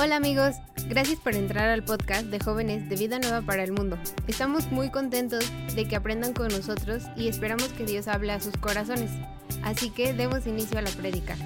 [0.00, 0.54] Hola amigos,
[0.88, 3.98] gracias por entrar al podcast de jóvenes de Vida Nueva para el Mundo.
[4.26, 5.44] Estamos muy contentos
[5.74, 9.10] de que aprendan con nosotros y esperamos que Dios hable a sus corazones.
[9.62, 11.36] Así que demos inicio a la prédica.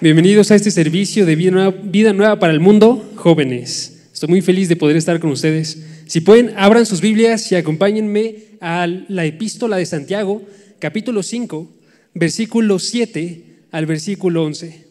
[0.00, 4.08] Bienvenidos a este servicio de Vida Nueva, Vida Nueva para el Mundo, jóvenes.
[4.12, 5.78] Estoy muy feliz de poder estar con ustedes.
[6.06, 10.42] Si pueden, abran sus Biblias y acompáñenme a la epístola de Santiago,
[10.78, 11.72] capítulo 5,
[12.14, 14.83] versículo 7 al versículo 11.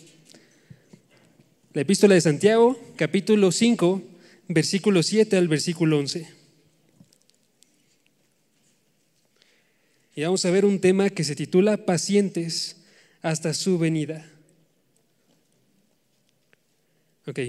[1.74, 4.04] La epístola de Santiago, capítulo 5,
[4.48, 6.28] versículo 7 al versículo 11.
[10.16, 12.76] Y vamos a ver un tema que se titula Pacientes
[13.24, 14.24] hasta su venida.
[17.26, 17.40] Ok.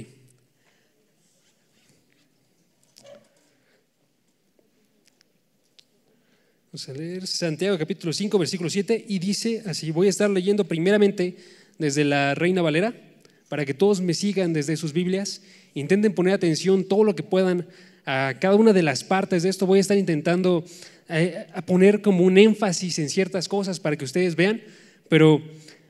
[6.72, 10.64] Vamos a leer Santiago capítulo 5, versículo 7 y dice así, voy a estar leyendo
[10.64, 11.36] primeramente
[11.76, 13.10] desde la Reina Valera
[13.48, 15.42] para que todos me sigan desde sus Biblias,
[15.74, 17.66] intenten poner atención todo lo que puedan
[18.06, 20.64] a cada una de las partes de esto, voy a estar intentando
[21.08, 24.62] eh, a poner como un énfasis en ciertas cosas para que ustedes vean,
[25.08, 25.42] pero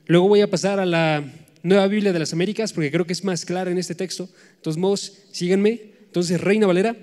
[0.07, 1.23] luego voy a pasar a la
[1.65, 4.25] Nueva Biblia de las Américas porque creo que es más clara en este texto.
[4.25, 5.81] De todos síganme.
[6.05, 6.95] Entonces, Reina Valera,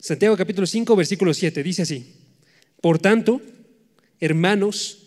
[0.00, 2.12] Santiago capítulo 5, versículo 7, dice así.
[2.80, 3.40] Por tanto,
[4.20, 5.06] hermanos,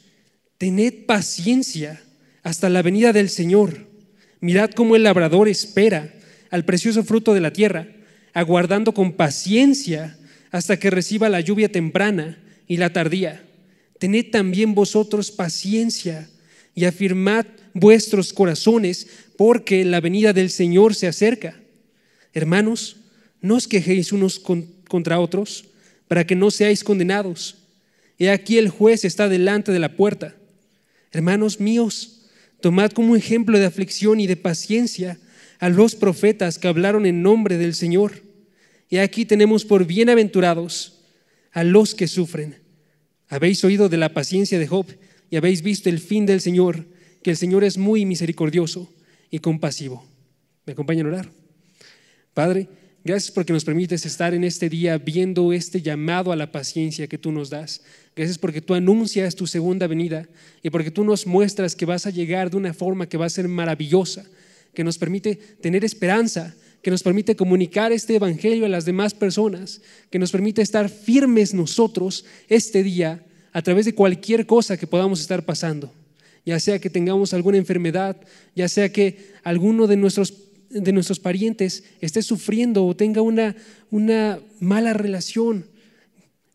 [0.57, 2.01] tened paciencia
[2.43, 3.90] hasta la venida del Señor.
[4.41, 6.13] Mirad cómo el labrador espera
[6.49, 7.87] al precioso fruto de la tierra,
[8.33, 10.17] aguardando con paciencia
[10.51, 13.43] hasta que reciba la lluvia temprana y la tardía.
[13.99, 16.27] Tened también vosotros paciencia
[16.73, 21.55] y afirmad vuestros corazones, porque la venida del Señor se acerca.
[22.33, 22.97] Hermanos,
[23.41, 25.65] no os quejéis unos contra otros,
[26.07, 27.57] para que no seáis condenados.
[28.17, 30.35] He aquí el juez está delante de la puerta.
[31.11, 32.20] Hermanos míos,
[32.61, 35.19] tomad como ejemplo de aflicción y de paciencia
[35.59, 38.23] a los profetas que hablaron en nombre del Señor.
[38.89, 41.03] Y aquí tenemos por bienaventurados
[41.51, 42.57] a los que sufren.
[43.27, 44.87] Habéis oído de la paciencia de Job
[45.29, 46.85] y habéis visto el fin del Señor,
[47.23, 48.93] que el Señor es muy misericordioso
[49.29, 50.05] y compasivo.
[50.65, 51.31] ¿Me acompañan a orar?
[52.33, 52.67] Padre,
[53.03, 57.17] gracias porque nos permites estar en este día viendo este llamado a la paciencia que
[57.17, 57.81] tú nos das.
[58.15, 60.27] Gracias porque tú anuncias tu segunda venida
[60.61, 63.29] y porque tú nos muestras que vas a llegar de una forma que va a
[63.29, 64.25] ser maravillosa,
[64.73, 69.81] que nos permite tener esperanza, que nos permite comunicar este evangelio a las demás personas,
[70.09, 73.23] que nos permite estar firmes nosotros este día
[73.53, 75.93] a través de cualquier cosa que podamos estar pasando,
[76.45, 78.17] ya sea que tengamos alguna enfermedad,
[78.55, 80.33] ya sea que alguno de nuestros,
[80.71, 83.55] de nuestros parientes esté sufriendo o tenga una,
[83.89, 85.65] una mala relación.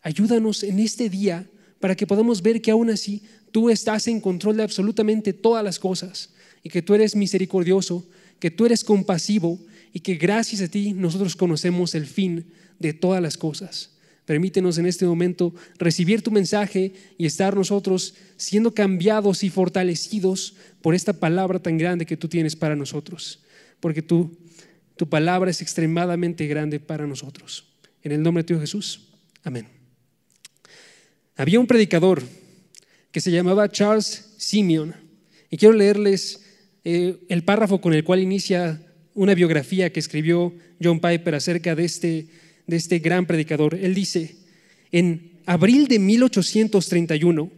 [0.01, 1.47] Ayúdanos en este día
[1.79, 5.79] para que podamos ver que aún así tú estás en control de absolutamente todas las
[5.79, 6.33] cosas
[6.63, 8.05] y que tú eres misericordioso,
[8.39, 9.59] que tú eres compasivo
[9.93, 12.45] y que gracias a ti nosotros conocemos el fin
[12.79, 13.91] de todas las cosas.
[14.25, 20.95] Permítenos en este momento recibir tu mensaje y estar nosotros siendo cambiados y fortalecidos por
[20.95, 23.39] esta palabra tan grande que tú tienes para nosotros,
[23.79, 24.37] porque tú,
[24.95, 27.67] tu palabra es extremadamente grande para nosotros.
[28.03, 29.09] En el nombre de Dios Jesús,
[29.43, 29.67] amén.
[31.35, 32.23] Había un predicador
[33.11, 34.95] que se llamaba Charles Simeon
[35.49, 36.43] y quiero leerles
[36.83, 38.81] eh, el párrafo con el cual inicia
[39.13, 42.27] una biografía que escribió John Piper acerca de este,
[42.65, 43.75] de este gran predicador.
[43.75, 44.35] Él dice,
[44.91, 47.51] en abril de 1831,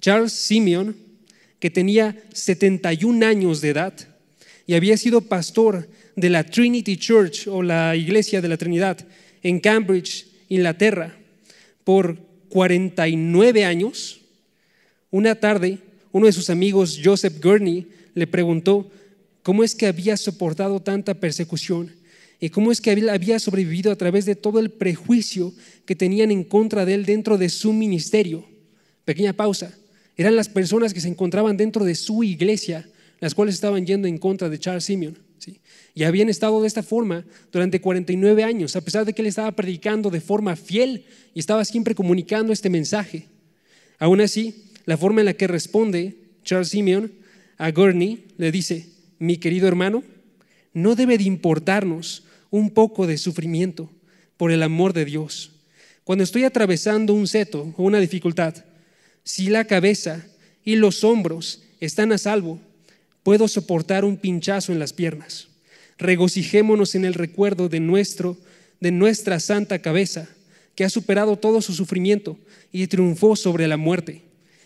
[0.00, 0.96] Charles Simeon,
[1.58, 4.15] que tenía 71 años de edad
[4.66, 8.98] y había sido pastor de la Trinity Church o la Iglesia de la Trinidad
[9.42, 11.16] en Cambridge, Inglaterra,
[11.84, 12.18] por
[12.48, 14.20] 49 años,
[15.10, 15.78] una tarde
[16.16, 18.90] uno de sus amigos, Joseph Gurney, le preguntó
[19.42, 21.92] cómo es que había soportado tanta persecución
[22.40, 25.52] y cómo es que había sobrevivido a través de todo el prejuicio
[25.84, 28.46] que tenían en contra de él dentro de su ministerio.
[29.04, 29.76] Pequeña pausa.
[30.16, 32.88] Eran las personas que se encontraban dentro de su iglesia
[33.20, 35.18] las cuales estaban yendo en contra de Charles Simeon.
[35.38, 35.60] ¿sí?
[35.94, 39.52] Y habían estado de esta forma durante 49 años, a pesar de que él estaba
[39.52, 41.04] predicando de forma fiel
[41.34, 43.26] y estaba siempre comunicando este mensaje.
[43.98, 47.12] Aún así, la forma en la que responde Charles Simeon
[47.58, 48.88] a Gurney le dice,
[49.18, 50.04] mi querido hermano,
[50.72, 53.90] no debe de importarnos un poco de sufrimiento
[54.36, 55.52] por el amor de Dios.
[56.04, 58.54] Cuando estoy atravesando un seto o una dificultad,
[59.24, 60.24] si la cabeza
[60.62, 62.60] y los hombros están a salvo,
[63.26, 65.48] puedo soportar un pinchazo en las piernas.
[65.98, 68.36] Regocijémonos en el recuerdo de nuestro
[68.78, 70.28] de nuestra santa cabeza
[70.76, 72.38] que ha superado todo su sufrimiento
[72.70, 74.22] y triunfó sobre la muerte.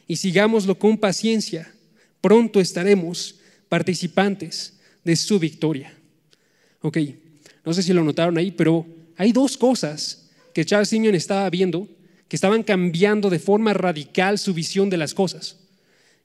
[0.06, 1.72] Y sigámoslo con paciencia,
[2.20, 3.36] pronto estaremos
[3.70, 4.74] participantes
[5.04, 5.94] de su victoria.
[6.82, 6.98] Ok,
[7.64, 8.84] no sé si lo notaron ahí, pero
[9.16, 11.88] hay dos cosas que Charles Simeon estaba viendo
[12.28, 15.59] que estaban cambiando de forma radical su visión de las cosas.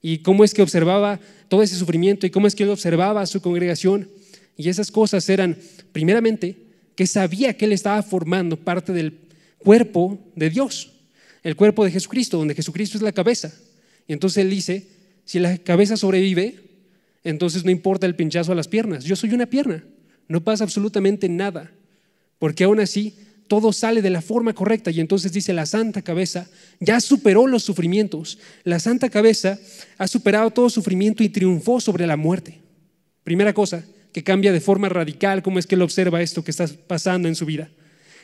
[0.07, 3.25] Y cómo es que observaba todo ese sufrimiento y cómo es que él observaba a
[3.25, 4.07] su congregación.
[4.55, 5.57] Y esas cosas eran,
[5.93, 6.57] primeramente,
[6.95, 9.17] que sabía que él estaba formando parte del
[9.57, 10.91] cuerpo de Dios,
[11.41, 13.51] el cuerpo de Jesucristo, donde Jesucristo es la cabeza.
[14.07, 14.85] Y entonces él dice,
[15.23, 16.59] si la cabeza sobrevive,
[17.23, 19.05] entonces no importa el pinchazo a las piernas.
[19.05, 19.83] Yo soy una pierna,
[20.27, 21.71] no pasa absolutamente nada,
[22.37, 23.15] porque aún así
[23.47, 24.91] todo sale de la forma correcta.
[24.91, 26.47] Y entonces dice, la santa cabeza
[26.79, 28.39] ya superó los sufrimientos.
[28.63, 29.59] La santa cabeza
[29.97, 32.59] ha superado todo sufrimiento y triunfó sobre la muerte.
[33.23, 36.67] Primera cosa, que cambia de forma radical cómo es que él observa esto que está
[36.87, 37.69] pasando en su vida.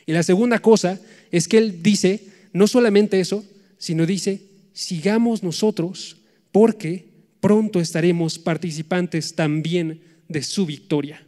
[0.05, 0.99] Y la segunda cosa
[1.31, 3.43] es que él dice, no solamente eso,
[3.77, 4.41] sino dice,
[4.73, 6.17] sigamos nosotros
[6.51, 7.09] porque
[7.39, 11.25] pronto estaremos participantes también de su victoria.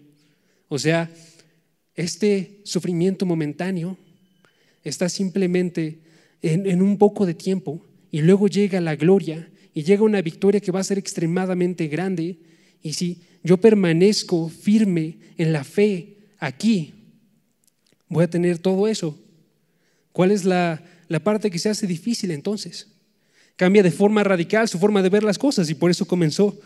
[0.69, 1.09] O sea,
[1.95, 3.97] este sufrimiento momentáneo
[4.83, 5.99] está simplemente
[6.41, 10.71] en, un poco de tiempo y luego llega la gloria y llega una victoria que
[10.71, 12.37] va a ser extremadamente grande.
[12.81, 16.93] Y si yo permanezco firme en la fe aquí,
[18.09, 19.17] voy a tener todo eso.
[20.11, 20.83] ¿Cuál es la,
[21.23, 22.87] parte que se hace difícil entonces?
[23.55, 26.59] Cambia de forma radical su forma de ver las cosas y por eso comenzó.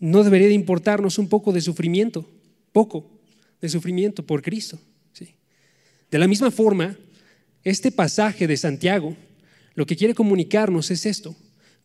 [0.00, 2.28] No debería de importarnos un poco de sufrimiento,
[2.72, 3.21] poco
[3.62, 4.78] de sufrimiento por Cristo.
[5.14, 5.34] ¿sí?
[6.10, 6.98] De la misma forma,
[7.64, 9.16] este pasaje de Santiago
[9.74, 11.34] lo que quiere comunicarnos es esto,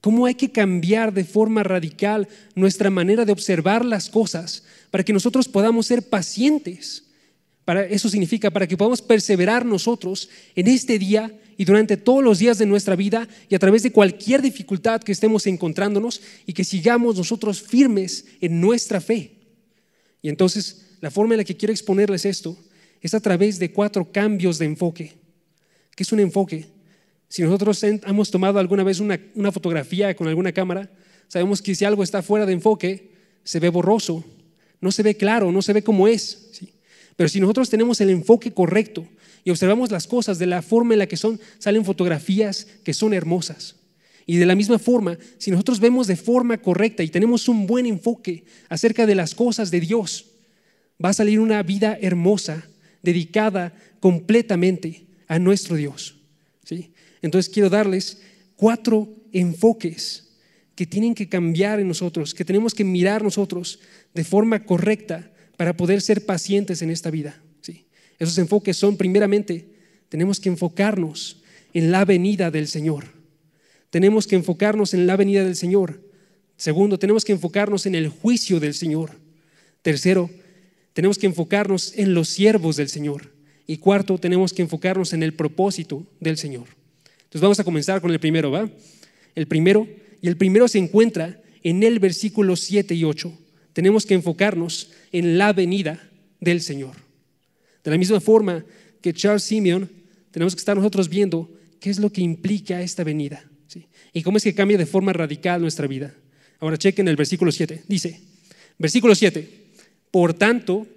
[0.01, 5.13] cómo hay que cambiar de forma radical nuestra manera de observar las cosas para que
[5.13, 7.03] nosotros podamos ser pacientes.
[7.65, 12.39] Para, eso significa para que podamos perseverar nosotros en este día y durante todos los
[12.39, 16.63] días de nuestra vida y a través de cualquier dificultad que estemos encontrándonos y que
[16.63, 19.31] sigamos nosotros firmes en nuestra fe.
[20.21, 22.57] Y entonces la forma en la que quiero exponerles esto
[23.01, 25.13] es a través de cuatro cambios de enfoque.
[25.95, 26.65] ¿Qué es un enfoque?
[27.29, 29.19] Si nosotros hemos tomado alguna vez una,
[29.51, 30.89] fotografía con alguna cámara,
[31.27, 33.11] sabemos que si algo está fuera de enfoque,
[33.43, 34.23] se ve borroso,
[34.79, 36.51] no se ve claro, no se ve como es.
[37.15, 39.07] Pero si nosotros tenemos el enfoque correcto
[39.43, 43.13] y observamos las cosas de la forma en la que son, salen fotografías que son
[43.13, 43.75] hermosas.
[44.25, 47.85] Y de la misma forma, si nosotros vemos de forma correcta y tenemos un buen
[47.85, 50.25] enfoque acerca de las cosas de Dios,
[51.03, 52.67] va a salir una vida hermosa,
[53.03, 56.15] dedicada completamente a nuestro Dios.
[56.63, 56.93] ¿sí?
[57.21, 58.21] Entonces quiero darles
[58.55, 60.29] cuatro enfoques
[60.75, 63.79] que tienen que cambiar en nosotros, que tenemos que mirar nosotros
[64.13, 67.41] de forma correcta para poder ser pacientes en esta vida.
[67.61, 67.87] ¿sí?
[68.19, 69.69] Esos enfoques son, primeramente,
[70.09, 71.41] tenemos que enfocarnos
[71.73, 73.05] en la venida del Señor.
[73.89, 76.01] Tenemos que enfocarnos en la venida del Señor.
[76.57, 79.11] Segundo, tenemos que enfocarnos en el juicio del Señor.
[79.81, 80.29] Tercero,
[80.97, 83.31] tenemos que enfocarnos en los siervos del Señor.
[83.67, 86.65] Y cuarto, tenemos que enfocarnos en el propósito del Señor.
[87.19, 88.67] Entonces vamos a comenzar con el primero, ¿va?
[89.35, 89.87] El primero,
[90.23, 93.31] y el primero se encuentra en el versículo 7 y 8.
[93.73, 96.01] Tenemos que enfocarnos en la venida
[96.39, 96.95] del Señor.
[97.83, 98.65] De la misma forma
[98.99, 99.87] que Charles Simeon,
[100.31, 101.47] tenemos que estar nosotros viendo
[101.79, 103.47] qué es lo que implica esta venida
[104.13, 106.15] y cómo es que cambia de forma radical nuestra vida.
[106.59, 107.83] Ahora chequen el versículo 7.
[107.87, 108.19] Dice,
[108.79, 109.66] versículo 7,
[110.11, 110.87] por tanto,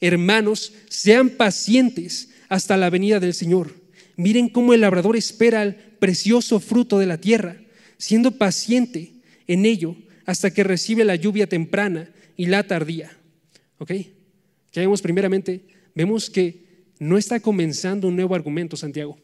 [0.00, 3.74] hermanos, sean pacientes hasta la venida del Señor.
[4.16, 7.56] Miren cómo el labrador espera el precioso fruto de la tierra,
[7.98, 9.12] siendo paciente
[9.46, 9.96] en ello
[10.26, 13.16] hasta que recibe la lluvia temprana y la tardía.
[13.78, 13.92] ¿Ok?
[14.72, 15.62] Ya vemos primeramente,
[15.94, 19.18] vemos que no está comenzando un nuevo argumento Santiago.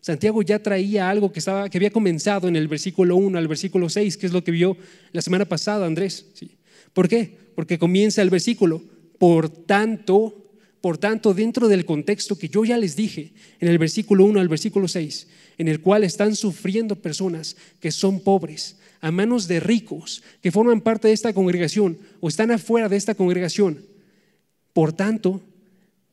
[0.00, 3.88] Santiago ya traía algo que, estaba, que había comenzado en el versículo 1 al versículo
[3.88, 4.76] 6, que es lo que vio
[5.12, 6.26] la semana pasada Andrés.
[6.34, 6.55] ¿sí?
[6.92, 7.36] ¿Por qué?
[7.54, 8.82] Porque comienza el versículo,
[9.18, 10.46] por tanto,
[10.80, 14.48] por tanto, dentro del contexto que yo ya les dije en el versículo 1 al
[14.48, 15.26] versículo 6,
[15.58, 20.80] en el cual están sufriendo personas que son pobres a manos de ricos que forman
[20.80, 23.84] parte de esta congregación o están afuera de esta congregación.
[24.72, 25.42] Por tanto,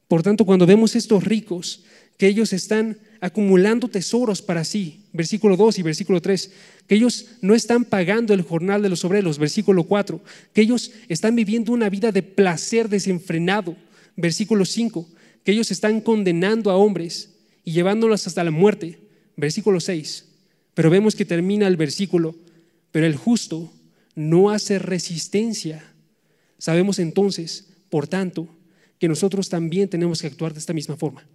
[0.08, 1.84] por tanto, cuando vemos estos ricos
[2.18, 6.52] que ellos están acumulando tesoros para sí, versículo 2 y versículo 3,
[6.86, 11.34] que ellos no están pagando el jornal de los obreros, versículo 4, que ellos están
[11.34, 13.78] viviendo una vida de placer desenfrenado,
[14.18, 15.08] versículo 5,
[15.46, 17.30] que ellos están condenando a hombres
[17.64, 19.00] y llevándolos hasta la muerte,
[19.38, 20.26] versículo 6.
[20.74, 22.36] Pero vemos que termina el versículo,
[22.92, 23.72] pero el justo
[24.16, 25.82] no hace resistencia.
[26.58, 28.50] Sabemos entonces, por tanto,
[29.00, 31.26] que nosotros también tenemos que actuar de esta misma forma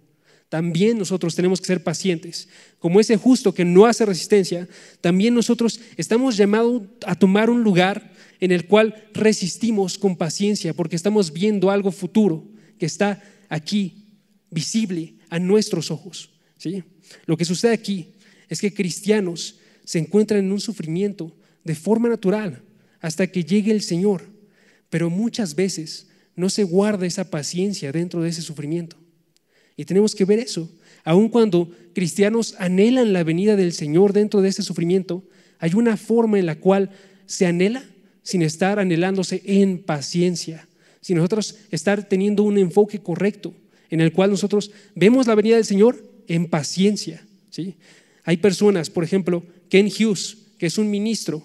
[0.49, 2.49] también nosotros tenemos que ser pacientes.
[2.79, 4.67] Como ese justo que no hace resistencia,
[4.99, 10.95] también nosotros estamos llamados a tomar un lugar en el cual resistimos con paciencia porque
[10.95, 12.47] estamos viendo algo futuro,
[12.79, 14.05] que está aquí,
[14.49, 16.31] visible a nuestros ojos.
[16.57, 16.83] ¿sí?
[17.27, 18.13] Lo que sucede aquí
[18.47, 22.63] es que cristianos se encuentran en un sufrimiento de forma natural
[23.01, 24.23] hasta que llegue el Señor,
[24.89, 28.97] pero muchas veces no se guarda esa paciencia dentro de ese sufrimiento.
[29.79, 30.69] Y tenemos que ver eso.
[31.05, 35.23] Aun cuando cristianos anhelan la venida del Señor dentro de ese sufrimiento,
[35.57, 36.89] hay una forma en la cual
[37.27, 37.85] se anhela
[38.21, 40.67] sin estar anhelándose en paciencia,
[40.99, 43.53] sin nosotros estar teniendo un enfoque correcto
[43.89, 47.25] en el cual nosotros vemos la venida del Señor en paciencia.
[47.49, 47.77] ¿sí?
[48.25, 51.41] Hay personas, por ejemplo, Ken Hughes, que es un ministro,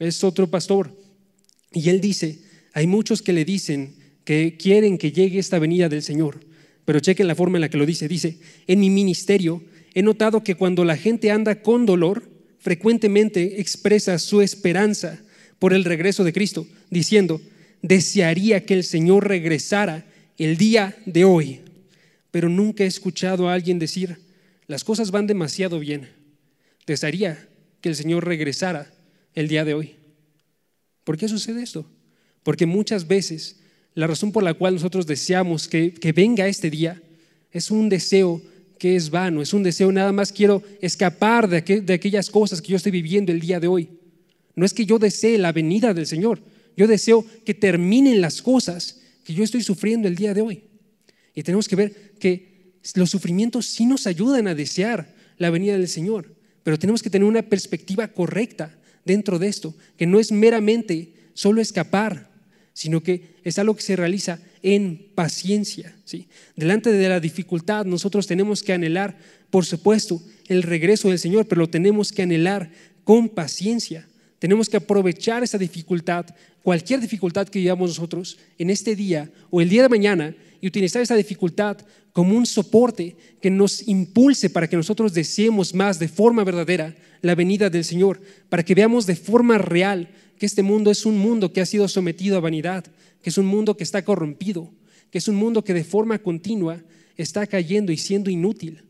[0.00, 0.90] es otro pastor,
[1.72, 2.40] y él dice,
[2.72, 6.40] hay muchos que le dicen que quieren que llegue esta venida del Señor,
[6.86, 8.08] pero chequen la forma en la que lo dice.
[8.08, 9.62] Dice, en mi ministerio
[9.92, 15.20] he notado que cuando la gente anda con dolor, frecuentemente expresa su esperanza
[15.58, 17.40] por el regreso de Cristo, diciendo,
[17.82, 20.06] desearía que el Señor regresara
[20.38, 21.60] el día de hoy,
[22.30, 24.18] pero nunca he escuchado a alguien decir,
[24.66, 26.08] las cosas van demasiado bien,
[26.86, 27.48] desearía
[27.80, 28.92] que el Señor regresara
[29.34, 29.96] el día de hoy.
[31.04, 31.86] ¿Por qué sucede esto?
[32.42, 33.60] Porque muchas veces
[33.96, 37.02] la razón por la cual nosotros deseamos que, venga este día
[37.50, 38.42] es un deseo
[38.78, 42.68] que es vano, es un deseo nada más quiero escapar de, de aquellas cosas que
[42.68, 43.88] yo estoy viviendo el día de hoy.
[44.54, 46.42] No es que yo desee la venida del Señor,
[46.76, 50.64] yo deseo que terminen las cosas que yo estoy sufriendo el día de hoy.
[51.34, 55.88] Y tenemos que ver que los sufrimientos sí nos ayudan a desear la venida del
[55.88, 58.76] Señor, pero tenemos que tener una perspectiva correcta
[59.06, 62.35] dentro de esto, que no es meramente solo escapar,
[62.76, 65.96] sino que es algo que se realiza en paciencia.
[66.04, 66.28] ¿sí?
[66.56, 69.16] Delante de la dificultad nosotros tenemos que anhelar,
[69.48, 72.70] por supuesto, el regreso del Señor, pero lo tenemos que anhelar
[73.02, 74.06] con paciencia.
[74.38, 76.26] Tenemos que aprovechar esa dificultad,
[76.62, 81.00] cualquier dificultad que vivamos nosotros en este día o el día de mañana, y utilizar
[81.00, 81.78] esa dificultad
[82.12, 87.34] como un soporte que nos impulse para que nosotros deseemos más de forma verdadera la
[87.34, 91.52] venida del Señor, para que veamos de forma real que este mundo es un mundo
[91.52, 92.84] que ha sido sometido a vanidad,
[93.22, 94.70] que es un mundo que está corrompido,
[95.10, 96.82] que es un mundo que de forma continua
[97.16, 98.82] está cayendo y siendo inútil.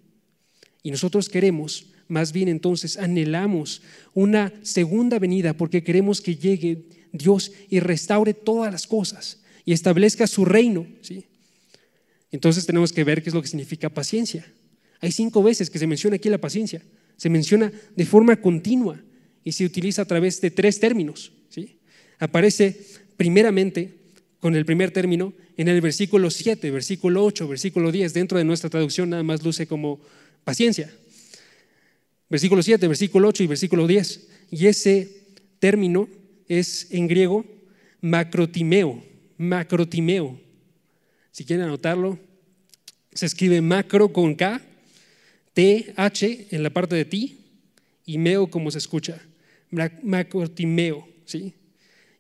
[0.83, 3.83] Y nosotros queremos más bien entonces anhelamos
[4.15, 10.27] una segunda venida porque queremos que llegue Dios y restaure todas las cosas y establezca
[10.27, 10.87] su reino.
[11.03, 11.27] ¿sí?
[12.31, 14.47] Entonces tenemos que ver qué es lo que significa paciencia.
[15.01, 16.83] Hay cinco veces que se menciona aquí la paciencia.
[17.17, 19.01] Se menciona de forma continua
[19.47, 21.31] y se utiliza a través de tres términos.
[21.51, 21.79] ¿sí?
[22.19, 22.81] Aparece
[23.17, 23.95] primeramente
[24.41, 28.13] con el primer término en el versículo 7, versículo 8, versículo 10.
[28.13, 30.01] Dentro de nuestra traducción nada más luce como
[30.43, 30.93] paciencia.
[32.29, 34.29] Versículo 7, versículo 8 y versículo 10.
[34.51, 35.17] Y ese
[35.61, 36.09] término
[36.49, 37.47] es en griego
[38.01, 39.01] macrotimeo,
[39.39, 40.41] macrotimeo.
[41.31, 42.19] Si quieren anotarlo,
[43.13, 44.61] se escribe macro con K,
[45.55, 47.47] T, H en la parte de ti
[48.07, 49.21] y meo como se escucha,
[49.71, 51.55] macrotimeo, ¿sí?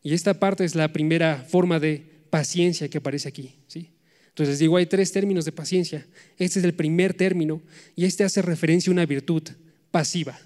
[0.02, 3.90] Y esta parte es la primera forma de paciencia que aparece aquí, ¿sí?
[4.28, 6.06] Entonces digo, hay tres términos de paciencia.
[6.36, 7.62] Este es el primer término
[7.94, 9.42] y este hace referencia a una virtud
[9.90, 10.38] pasiva.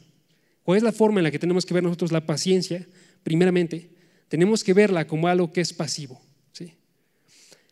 [0.63, 2.87] ¿Cuál es la forma en la que tenemos que ver nosotros la paciencia?
[3.25, 3.91] Primeramente,
[4.29, 6.23] tenemos que verla como algo que es pasivo.
[6.53, 6.75] ¿sí?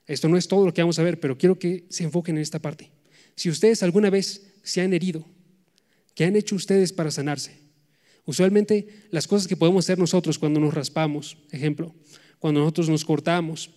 [0.08, 2.42] Esto no es todo lo que vamos a ver, pero quiero que se enfoquen en
[2.42, 2.90] esta parte.
[3.37, 5.25] Si ustedes alguna vez se han herido,
[6.16, 7.67] ¿qué han hecho ustedes para sanarse?
[8.28, 11.94] Usualmente las cosas que podemos hacer nosotros cuando nos raspamos, ejemplo,
[12.38, 13.70] cuando nosotros nos cortamos,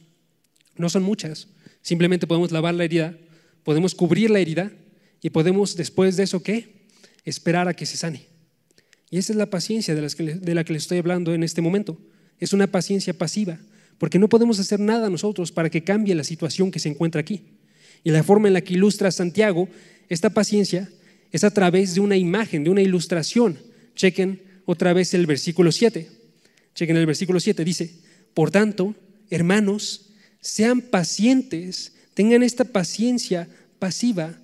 [0.76, 1.48] no son muchas.
[1.82, 3.18] Simplemente podemos lavar la herida,
[3.64, 4.70] podemos cubrir la herida
[5.22, 6.82] y podemos después de eso, ¿qué?
[7.24, 8.26] esperar a que se sane.
[9.10, 10.02] Y esa es la paciencia de,
[10.54, 11.98] la que les estoy hablando en este momento.
[12.38, 13.58] Es una paciencia pasiva,
[14.00, 17.46] porque no podemos hacer nada nosotros para que cambie la situación que se encuentra aquí.
[18.04, 19.70] Y la forma en la que ilustra Santiago
[20.10, 20.90] esta paciencia
[21.32, 23.71] es a través de una imagen, de una ilustración.
[23.96, 26.10] Chequen otra vez el versículo 7.
[26.76, 27.64] Chequen el versículo 7.
[27.64, 27.94] Dice,
[28.34, 28.96] por tanto,
[29.30, 33.48] hermanos, sean pacientes, tengan esta paciencia
[33.80, 34.40] pasiva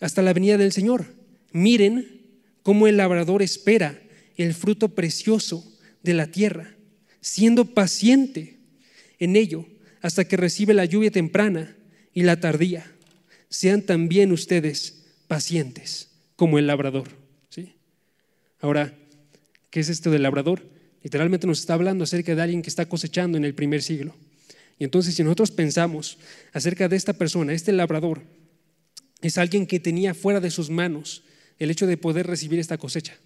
[0.00, 1.06] hasta la venida del Señor.
[1.52, 2.22] Miren
[2.62, 4.00] cómo el labrador espera
[4.36, 5.64] el fruto precioso
[6.02, 6.74] de la tierra,
[7.20, 8.58] siendo paciente
[9.18, 9.66] en ello
[10.00, 11.76] hasta que recibe la lluvia temprana
[12.14, 12.90] y la tardía.
[13.48, 17.19] Sean también ustedes pacientes como el labrador.
[18.60, 18.94] Ahora,
[19.70, 20.62] ¿qué es esto del labrador?
[21.02, 24.14] Literalmente nos está hablando acerca de alguien que está cosechando en el primer siglo.
[24.78, 26.18] Y entonces si nosotros pensamos
[26.52, 28.22] acerca de esta persona, este labrador,
[29.22, 31.24] es alguien que tenía fuera de sus manos
[31.58, 33.16] el hecho de poder recibir esta cosecha.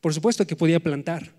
[0.00, 1.32] Por supuesto que podía plantar,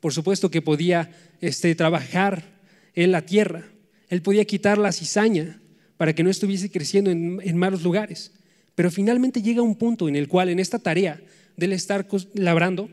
[0.00, 2.60] por supuesto que podía este, trabajar
[2.94, 3.64] en la tierra,
[4.08, 5.60] él podía quitar la cizaña
[5.96, 8.32] para que no estuviese creciendo en, en malos lugares.
[8.74, 11.20] Pero finalmente llega un punto en el cual en esta tarea
[11.56, 12.90] del estar labrando,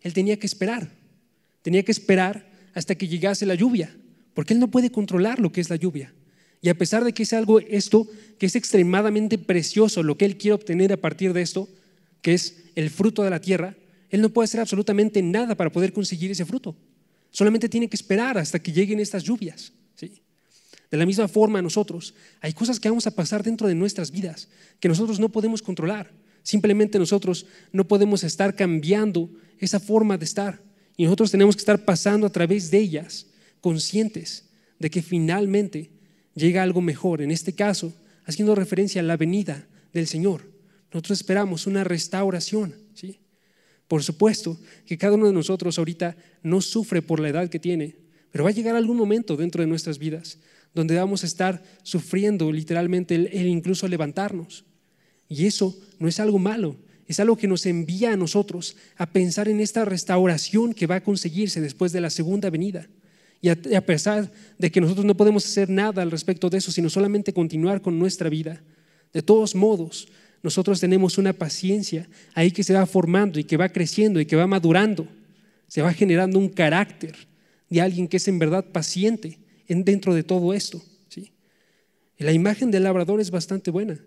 [0.00, 0.90] él tenía que esperar.
[1.62, 3.94] Tenía que esperar hasta que llegase la lluvia,
[4.34, 6.14] porque él no puede controlar lo que es la lluvia.
[6.60, 8.06] Y a pesar de que es algo esto
[8.38, 11.68] que es extremadamente precioso, lo que él quiere obtener a partir de esto,
[12.22, 13.74] que es el fruto de la tierra,
[14.10, 16.74] él no puede hacer absolutamente nada para poder conseguir ese fruto.
[17.30, 19.72] Solamente tiene que esperar hasta que lleguen estas lluvias.
[20.90, 24.48] De la misma forma nosotros, hay cosas que vamos a pasar dentro de nuestras vidas
[24.80, 26.10] que nosotros no podemos controlar.
[26.48, 29.28] Simplemente nosotros no podemos estar cambiando
[29.58, 30.62] esa forma de estar.
[30.96, 33.26] Y nosotros tenemos que estar pasando a través de ellas,
[33.60, 35.90] conscientes de que finalmente
[36.34, 37.20] llega algo mejor.
[37.20, 37.92] En este caso,
[38.24, 40.50] haciendo referencia a la venida del Señor.
[40.90, 42.74] Nosotros esperamos una restauración.
[42.94, 43.20] ¿sí?
[43.86, 47.96] Por supuesto que cada uno de nosotros ahorita no sufre por la edad que tiene,
[48.30, 50.38] pero va a llegar algún momento dentro de nuestras vidas
[50.74, 54.64] donde vamos a estar sufriendo literalmente el, incluso levantarnos.
[55.28, 59.48] Y eso no es algo malo, es algo que nos envía a nosotros a pensar
[59.48, 62.86] en esta restauración que va a conseguirse después de la segunda venida.
[63.40, 66.90] Y a, pesar de que nosotros no podemos hacer nada al respecto de eso, sino
[66.90, 68.60] solamente continuar con nuestra vida,
[69.12, 70.08] de todos modos,
[70.42, 74.36] nosotros tenemos una paciencia ahí que se va formando y que va creciendo y que
[74.36, 75.06] va madurando.
[75.68, 77.14] Se va generando un carácter
[77.70, 80.82] de alguien que es en verdad paciente en dentro de todo esto.
[81.08, 81.32] ¿sí?
[82.18, 84.00] la imagen del labrador es bastante buena,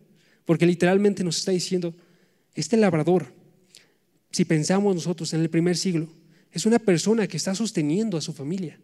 [0.46, 1.94] porque literalmente nos está diciendo,
[2.56, 3.34] este labrador,
[4.32, 6.08] si pensamos nosotros en el primer siglo,
[6.52, 8.78] es una persona que está sosteniendo a su familia.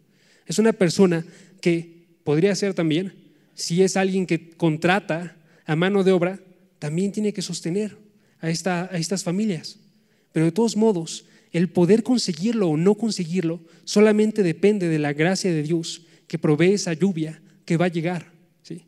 [0.46, 1.24] Es una persona
[1.60, 3.12] que podría ser también,
[3.54, 5.36] si es alguien que contrata
[5.66, 6.40] a mano de obra,
[6.78, 7.96] también tiene que sostener
[8.40, 9.78] a, esta, a estas familias.
[10.32, 15.50] Pero de todos modos, el poder conseguirlo o no conseguirlo solamente depende de la gracia
[15.52, 18.32] de Dios que provee esa lluvia que va a llegar.
[18.62, 18.84] ¿sí?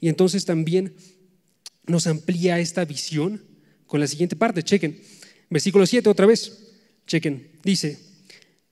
[0.00, 0.94] Y entonces también
[1.86, 3.44] nos amplía esta visión
[3.86, 4.62] con la siguiente parte.
[4.62, 5.00] Chequen,
[5.50, 6.72] versículo 7 otra vez.
[7.06, 7.98] Chequen, dice,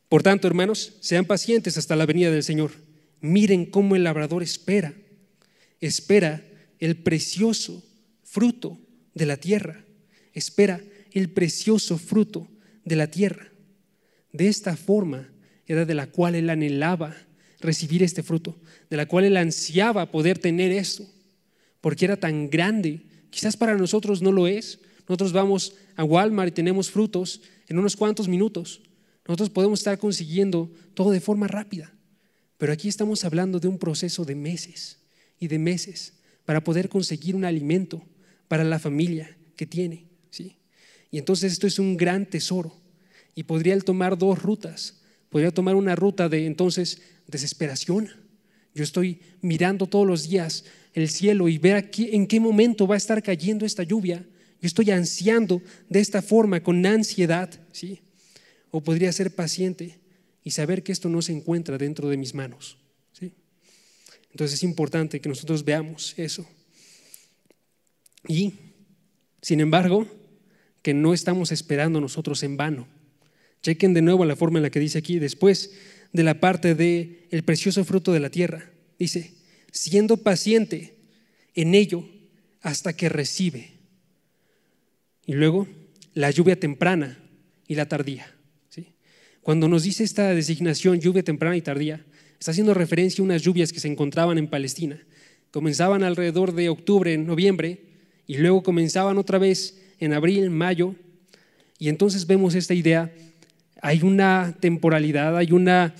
[0.08, 2.72] por tanto, hermanos, sean pacientes hasta la venida del Señor.
[3.20, 4.94] Miren cómo el labrador espera,
[5.80, 6.44] espera
[6.78, 7.82] el precioso
[8.22, 8.78] fruto
[9.14, 9.84] de la tierra,
[10.32, 10.80] espera
[11.12, 12.48] el precioso fruto
[12.84, 13.50] de la tierra.
[14.32, 15.30] De esta forma
[15.66, 17.16] era de la cual él anhelaba
[17.60, 18.60] recibir este fruto,
[18.90, 21.06] de la cual él ansiaba poder tener esto,
[21.84, 23.02] porque era tan grande.
[23.28, 24.78] Quizás para nosotros no lo es.
[25.06, 28.80] Nosotros vamos a Walmart y tenemos frutos en unos cuantos minutos.
[29.28, 31.92] Nosotros podemos estar consiguiendo todo de forma rápida,
[32.56, 34.96] pero aquí estamos hablando de un proceso de meses
[35.38, 36.14] y de meses
[36.46, 38.02] para poder conseguir un alimento
[38.48, 40.06] para la familia que tiene.
[40.30, 40.56] ¿sí?
[41.10, 42.80] Y entonces esto es un gran tesoro.
[43.34, 45.02] Y podría él tomar dos rutas.
[45.28, 48.08] Podría tomar una ruta de entonces desesperación.
[48.74, 50.64] Yo estoy mirando todos los días
[50.94, 54.24] el cielo y ver aquí en qué momento va a estar cayendo esta lluvia.
[54.60, 58.00] Yo estoy ansiando de esta forma, con ansiedad, ¿sí?
[58.70, 59.98] O podría ser paciente
[60.42, 62.78] y saber que esto no se encuentra dentro de mis manos,
[63.12, 63.34] ¿sí?
[64.30, 66.46] Entonces es importante que nosotros veamos eso.
[68.26, 68.54] Y,
[69.42, 70.06] sin embargo,
[70.80, 72.86] que no estamos esperando nosotros en vano.
[73.62, 75.72] Chequen de nuevo la forma en la que dice aquí, después
[76.12, 78.70] de la parte de el precioso fruto de la tierra.
[78.98, 79.34] Dice,
[79.74, 80.94] siendo paciente
[81.54, 82.08] en ello
[82.62, 83.72] hasta que recibe.
[85.26, 85.66] Y luego
[86.14, 87.18] la lluvia temprana
[87.66, 88.32] y la tardía.
[88.70, 88.94] ¿sí?
[89.42, 92.04] Cuando nos dice esta designación, lluvia temprana y tardía,
[92.38, 95.04] está haciendo referencia a unas lluvias que se encontraban en Palestina.
[95.50, 97.80] Comenzaban alrededor de octubre, noviembre,
[98.26, 100.94] y luego comenzaban otra vez en abril, mayo.
[101.78, 103.12] Y entonces vemos esta idea
[103.84, 105.94] hay una temporalidad, hay una,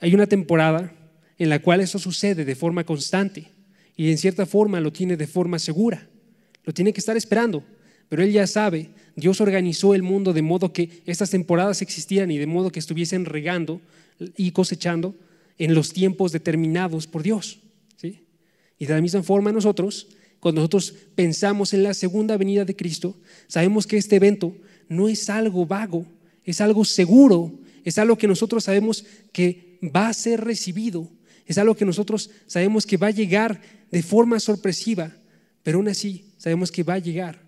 [0.00, 0.92] hay una temporada
[1.38, 3.52] en la cual eso sucede de forma constante
[3.96, 6.08] y en cierta forma lo tiene de forma segura.
[6.64, 7.64] Lo tiene que estar esperando,
[8.08, 12.38] pero él ya sabe, Dios organizó el mundo de modo que estas temporadas existieran y
[12.38, 13.80] de modo que estuviesen regando
[14.36, 15.14] y cosechando
[15.58, 17.60] en los tiempos determinados por Dios.
[17.96, 18.24] ¿sí?
[18.78, 20.08] Y de la misma forma nosotros,
[20.40, 23.16] cuando nosotros pensamos en la segunda venida de Cristo,
[23.48, 24.54] sabemos que este evento
[24.88, 26.06] no es algo vago,
[26.44, 27.52] es algo seguro,
[27.84, 31.10] es algo que nosotros sabemos que va a ser recibido,
[31.48, 35.16] es algo que nosotros sabemos que va a llegar de forma sorpresiva,
[35.62, 37.42] pero aún así sabemos que va a llegar.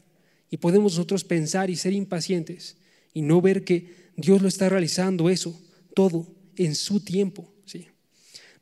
[0.51, 2.79] Y podemos nosotros pensar y ser impacientes
[3.13, 5.61] y no ver que Dios lo está realizando eso
[5.95, 7.53] todo en su tiempo.
[7.67, 7.89] ¿sí?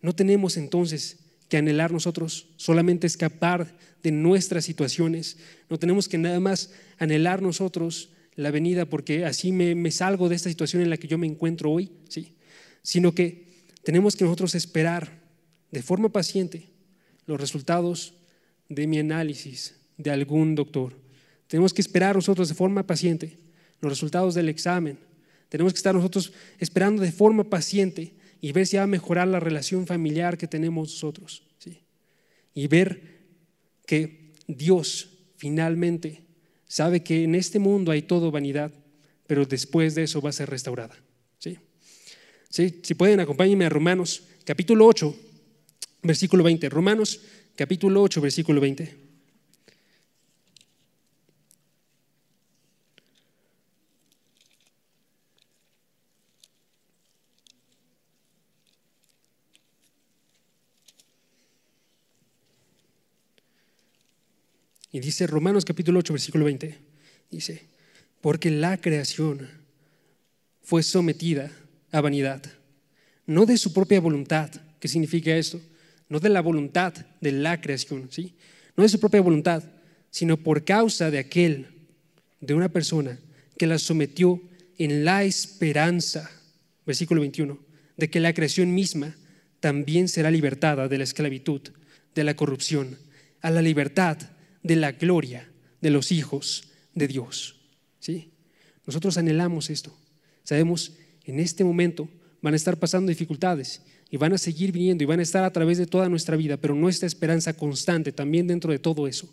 [0.03, 5.39] No tenemos entonces que anhelar nosotros solamente escapar de nuestras situaciones,
[5.71, 10.49] no tenemos que nada más anhelar nosotros la venida porque así me, salgo de esta
[10.49, 12.35] situación en la que yo me encuentro hoy, ¿sí?
[12.83, 13.49] sino que
[13.85, 15.18] tenemos que nosotros esperar
[15.71, 16.69] de forma paciente
[17.27, 18.15] los resultados
[18.69, 20.95] de mi análisis de algún doctor.
[21.47, 23.39] Tenemos que esperar nosotros de forma paciente
[23.81, 24.99] los resultados del examen.
[25.49, 29.41] Tenemos que estar nosotros esperando de forma paciente y ver si va a mejorar la
[29.41, 31.43] relación familiar que tenemos nosotros.
[31.59, 31.81] ¿sí?
[32.55, 33.19] Y ver
[33.87, 36.23] que Dios finalmente
[36.67, 38.73] sabe que en este mundo hay todo vanidad,
[39.27, 40.97] pero después de eso va a ser restaurada.
[41.39, 41.59] ¿sí?
[42.51, 42.81] ¿Sí?
[42.83, 45.15] Si pueden, acompáñenme a Romanos capítulo 8,
[46.03, 46.69] versículo 20.
[46.69, 47.21] Romanos
[47.57, 49.09] capítulo 8, versículo 20.
[64.91, 66.79] Y dice Romanos capítulo 8, versículo 20,
[67.31, 67.69] dice,
[68.21, 69.49] porque la creación
[70.63, 71.53] fue sometida
[71.93, 72.43] a vanidad,
[73.27, 75.61] no de su propia voluntad, ¿qué significa esto?
[76.09, 78.35] No de la voluntad de la creación, ¿sí?
[78.77, 79.63] No de su propia voluntad,
[80.11, 81.67] sino por causa de aquel,
[82.41, 83.19] de una persona
[83.59, 84.41] que la sometió
[84.79, 86.31] en la esperanza,
[86.87, 87.59] versículo 21,
[87.97, 89.17] de que la creación misma
[89.61, 91.61] también será libertada de la esclavitud,
[92.15, 92.97] de la corrupción,
[93.41, 94.19] a la libertad
[94.63, 97.57] de la gloria de los hijos de Dios.
[97.99, 98.33] ¿sí?
[98.87, 99.97] Nosotros anhelamos esto.
[100.45, 100.93] Sabemos,
[101.25, 102.09] en este momento
[102.41, 105.53] van a estar pasando dificultades y van a seguir viniendo y van a estar a
[105.53, 109.29] través de toda nuestra vida, pero nuestra esperanza constante también dentro de todo eso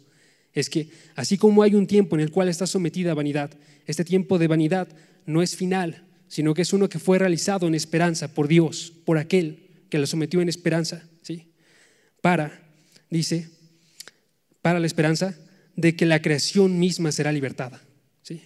[0.54, 3.52] es que así como hay un tiempo en el cual está sometida a vanidad,
[3.86, 4.88] este tiempo de vanidad
[5.26, 9.18] no es final, sino que es uno que fue realizado en esperanza por Dios, por
[9.18, 11.52] aquel que lo sometió en esperanza, ¿sí?
[12.22, 12.60] Para,
[13.10, 13.50] dice,
[14.62, 15.38] para la esperanza
[15.76, 17.82] de que la creación misma será libertada.
[18.22, 18.42] ¿sí?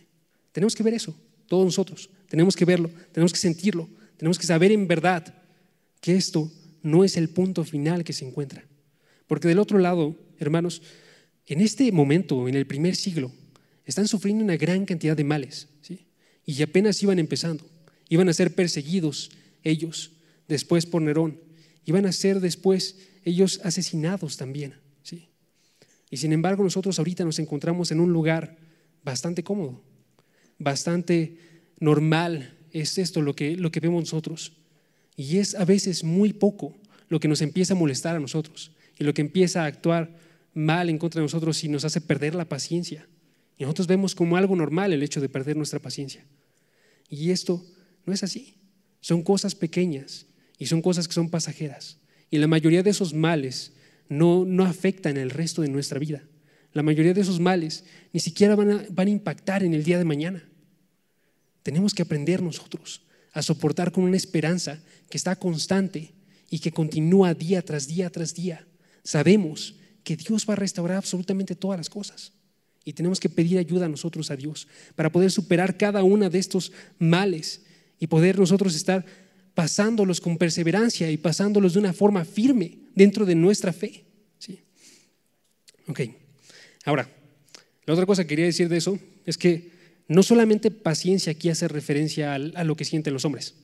[0.52, 1.15] Tenemos que ver eso,
[1.48, 2.10] todos nosotros.
[2.28, 3.88] Tenemos que verlo, tenemos que sentirlo,
[4.18, 5.34] tenemos que saber en verdad
[6.01, 8.65] que esto no es el punto final que se encuentra.
[9.27, 10.81] Porque del otro lado, hermanos,
[11.45, 13.31] en este momento, en el primer siglo,
[13.85, 15.67] están sufriendo una gran cantidad de males.
[15.81, 16.07] ¿sí?
[16.45, 17.69] Y apenas iban empezando.
[18.07, 19.31] Iban a ser perseguidos
[19.63, 20.12] ellos,
[20.47, 21.39] después por Nerón.
[21.85, 24.75] Iban a ser después ellos asesinados también.
[26.09, 28.57] Y sin embargo nosotros ahorita nos encontramos en un lugar
[29.03, 29.83] bastante cómodo,
[30.57, 31.38] bastante
[31.79, 32.57] normal.
[32.71, 34.53] Es esto lo que, lo que vemos nosotros.
[35.19, 36.77] Y es a veces muy poco
[37.10, 40.15] lo que nos empieza a molestar a nosotros y lo que empieza a actuar
[40.53, 43.05] mal en contra de nosotros y nos hace perder la paciencia.
[43.58, 46.25] Y nosotros vemos como algo normal el hecho de perder nuestra paciencia.
[47.10, 47.62] Y esto
[48.05, 48.55] no es así.
[49.01, 50.25] Son cosas pequeñas
[50.58, 51.97] y son cosas que son pasajeras.
[52.32, 53.73] Y la mayoría de esos males
[54.08, 56.23] no, no afectan el resto de nuestra vida.
[56.71, 59.97] La mayoría de esos males ni siquiera van a, van a impactar en el día
[59.97, 60.47] de mañana.
[61.62, 63.01] Tenemos que aprender nosotros
[63.34, 66.13] a soportar con una esperanza que está constante
[66.50, 68.65] y que continúa día tras día tras día.
[69.04, 72.32] Sabemos que Dios va a restaurar absolutamente todas las cosas.
[72.84, 76.39] Y tenemos que pedir ayuda a nosotros a Dios para poder superar cada una de
[76.39, 77.62] estos males
[78.00, 79.06] y poder nosotros estar
[79.54, 84.06] pasándolos con perseverancia y pasándolos de una forma firme dentro de nuestra fe.
[84.39, 84.60] ¿sí?
[85.88, 86.02] Ok,
[86.86, 87.10] ahora,
[87.86, 89.72] la otra cosa que quería decir de eso es que
[90.10, 93.56] no solamente paciencia aquí hace referencia a, lo que sienten los hombres,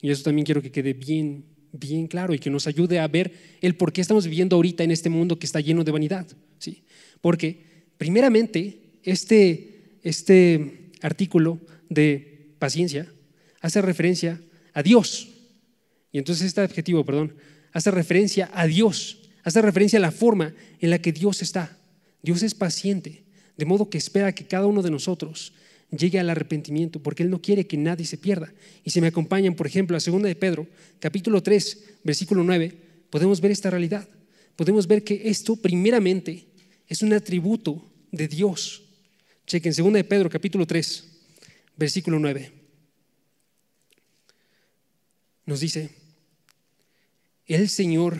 [0.00, 3.32] y eso también quiero que quede bien, bien claro y que nos ayude a ver
[3.60, 6.26] el por qué estamos viviendo ahorita en este mundo que está lleno de vanidad.
[6.58, 6.82] ¿sí?
[7.20, 13.06] Porque, primeramente, este, este artículo de paciencia
[13.60, 14.40] hace referencia
[14.72, 15.28] a Dios.
[16.10, 17.34] Y entonces este adjetivo, perdón,
[17.72, 21.78] hace referencia a Dios, hace referencia a la forma en la que Dios está.
[22.22, 23.24] Dios es paciente,
[23.56, 25.52] de modo que espera que cada uno de nosotros
[25.96, 28.52] llegue al arrepentimiento, porque Él no quiere que nadie se pierda.
[28.82, 30.66] Y si me acompañan, por ejemplo, a 2 de Pedro,
[30.98, 32.74] capítulo 3, versículo 9,
[33.10, 34.08] podemos ver esta realidad.
[34.56, 36.46] Podemos ver que esto, primeramente,
[36.88, 38.82] es un atributo de Dios.
[39.46, 41.04] Chequen, 2 de Pedro, capítulo 3,
[41.76, 42.52] versículo 9.
[45.44, 45.90] Nos dice,
[47.46, 48.18] el Señor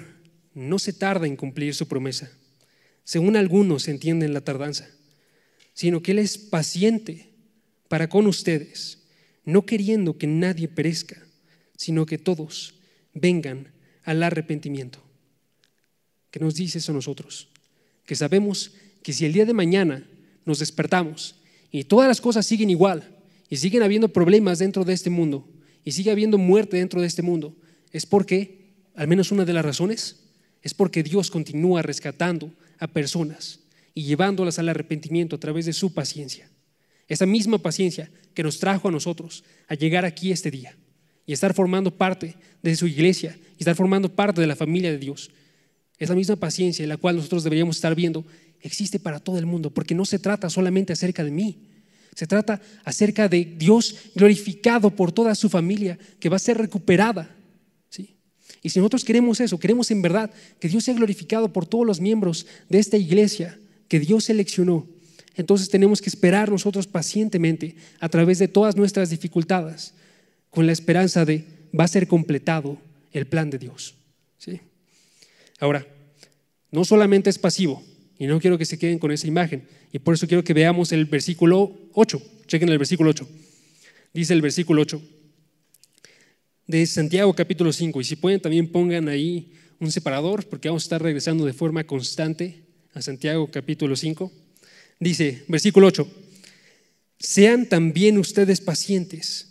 [0.54, 2.30] no se tarda en cumplir su promesa,
[3.04, 4.90] según algunos entienden la tardanza,
[5.72, 7.31] sino que Él es paciente
[7.92, 9.00] para con ustedes,
[9.44, 11.26] no queriendo que nadie perezca,
[11.76, 12.76] sino que todos
[13.12, 13.70] vengan
[14.02, 14.98] al arrepentimiento.
[16.30, 17.50] ¿Qué nos dice eso a nosotros?
[18.06, 20.08] Que sabemos que si el día de mañana
[20.46, 21.34] nos despertamos
[21.70, 23.14] y todas las cosas siguen igual
[23.50, 25.46] y siguen habiendo problemas dentro de este mundo
[25.84, 27.54] y sigue habiendo muerte dentro de este mundo,
[27.90, 30.20] es porque al menos una de las razones,
[30.62, 33.60] es porque Dios continúa rescatando a personas
[33.92, 36.48] y llevándolas al arrepentimiento a través de su paciencia.
[37.12, 40.74] Esa misma paciencia que nos trajo a nosotros a llegar aquí este día
[41.26, 44.96] y estar formando parte de su iglesia y estar formando parte de la familia de
[44.96, 45.30] Dios.
[45.98, 48.24] esa misma paciencia en la cual nosotros deberíamos estar viendo,
[48.62, 51.58] existe para todo el mundo, porque no se trata solamente acerca de mí,
[52.16, 57.36] se trata acerca de Dios glorificado por toda su familia, que va a ser recuperada.
[57.90, 58.16] ¿sí?
[58.62, 62.00] Y si nosotros queremos eso, queremos en verdad que Dios sea glorificado por todos los
[62.00, 64.88] miembros de esta iglesia que Dios seleccionó,
[65.36, 69.94] entonces tenemos que esperar nosotros pacientemente a través de todas nuestras dificultades,
[70.50, 71.44] con la esperanza de
[71.78, 72.78] va a ser completado
[73.12, 73.94] el plan de Dios.
[74.38, 74.60] ¿sí?
[75.58, 75.86] Ahora,
[76.70, 77.82] no solamente es pasivo,
[78.18, 80.92] y no quiero que se queden con esa imagen, y por eso quiero que veamos
[80.92, 82.22] el versículo 8.
[82.46, 83.28] Chequen el versículo 8.
[84.14, 85.02] Dice el versículo 8
[86.66, 90.86] de Santiago capítulo 5, y si pueden también pongan ahí un separador, porque vamos a
[90.86, 92.62] estar regresando de forma constante
[92.94, 94.30] a Santiago capítulo 5.
[95.02, 96.08] Dice, versículo 8,
[97.18, 99.48] sean también ustedes pacientes.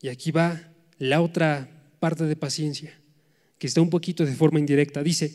[0.00, 1.68] Y aquí va la otra
[2.00, 2.98] parte de paciencia,
[3.58, 5.02] que está un poquito de forma indirecta.
[5.02, 5.34] Dice,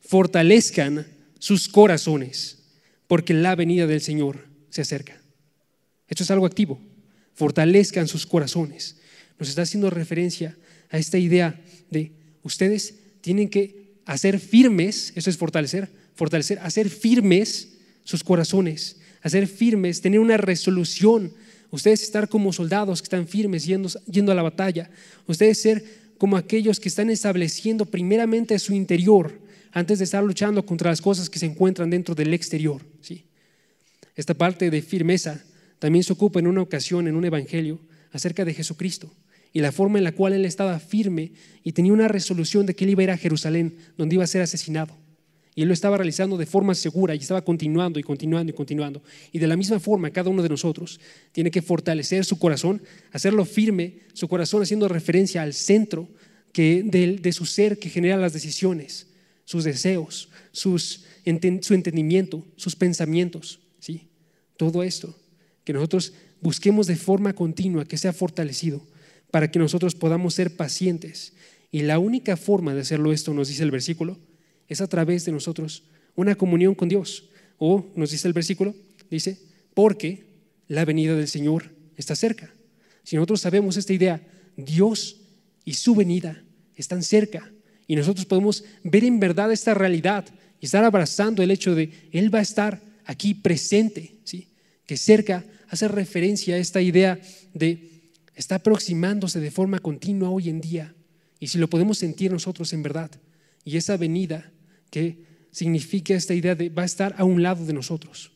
[0.00, 1.06] fortalezcan
[1.38, 2.58] sus corazones,
[3.06, 5.18] porque la venida del Señor se acerca.
[6.06, 6.78] Esto es algo activo.
[7.32, 8.98] Fortalezcan sus corazones.
[9.38, 10.58] Nos está haciendo referencia
[10.90, 11.58] a esta idea
[11.90, 17.73] de ustedes tienen que hacer firmes, eso es fortalecer, fortalecer, hacer firmes
[18.04, 21.32] sus corazones, hacer firmes, tener una resolución.
[21.70, 24.90] Ustedes estar como soldados que están firmes yendo, yendo a la batalla.
[25.26, 25.84] Ustedes ser
[26.18, 29.40] como aquellos que están estableciendo primeramente su interior
[29.72, 32.80] antes de estar luchando contra las cosas que se encuentran dentro del exterior.
[33.00, 33.24] ¿sí?
[34.14, 35.42] Esta parte de firmeza
[35.80, 37.80] también se ocupa en una ocasión en un evangelio
[38.12, 39.12] acerca de Jesucristo
[39.52, 42.84] y la forma en la cual él estaba firme y tenía una resolución de que
[42.84, 44.96] él iba a ir a Jerusalén, donde iba a ser asesinado.
[45.54, 49.02] Y lo estaba realizando de forma segura y estaba continuando y continuando y continuando.
[49.30, 53.44] Y de la misma forma, cada uno de nosotros tiene que fortalecer su corazón, hacerlo
[53.44, 56.08] firme, su corazón haciendo referencia al centro
[56.52, 59.08] que, de, su ser que genera las decisiones,
[59.44, 61.04] sus deseos, sus,
[61.60, 63.60] su entendimiento, sus pensamientos.
[63.78, 64.08] ¿sí?
[64.56, 65.16] Todo esto,
[65.62, 68.82] que nosotros busquemos de forma continua que sea fortalecido
[69.30, 71.32] para que nosotros podamos ser pacientes.
[71.70, 74.18] Y la única forma de hacerlo esto, nos dice el versículo,
[74.68, 77.28] es a través de nosotros una comunión con Dios.
[77.58, 78.74] O nos dice el versículo,
[79.10, 79.38] dice,
[79.74, 80.24] porque
[80.68, 82.52] la venida del Señor está cerca.
[83.02, 84.20] Si nosotros sabemos esta idea,
[84.56, 85.20] Dios
[85.64, 86.42] y su venida
[86.76, 87.50] están cerca
[87.86, 90.24] y nosotros podemos ver en verdad esta realidad
[90.60, 94.48] y estar abrazando el hecho de Él va a estar aquí presente, ¿sí?
[94.86, 97.20] que cerca hace referencia a esta idea
[97.52, 97.90] de
[98.34, 100.94] está aproximándose de forma continua hoy en día
[101.38, 103.10] y si lo podemos sentir nosotros en verdad
[103.64, 104.50] y esa venida
[104.94, 108.30] que significa esta idea de va a estar a un lado de nosotros,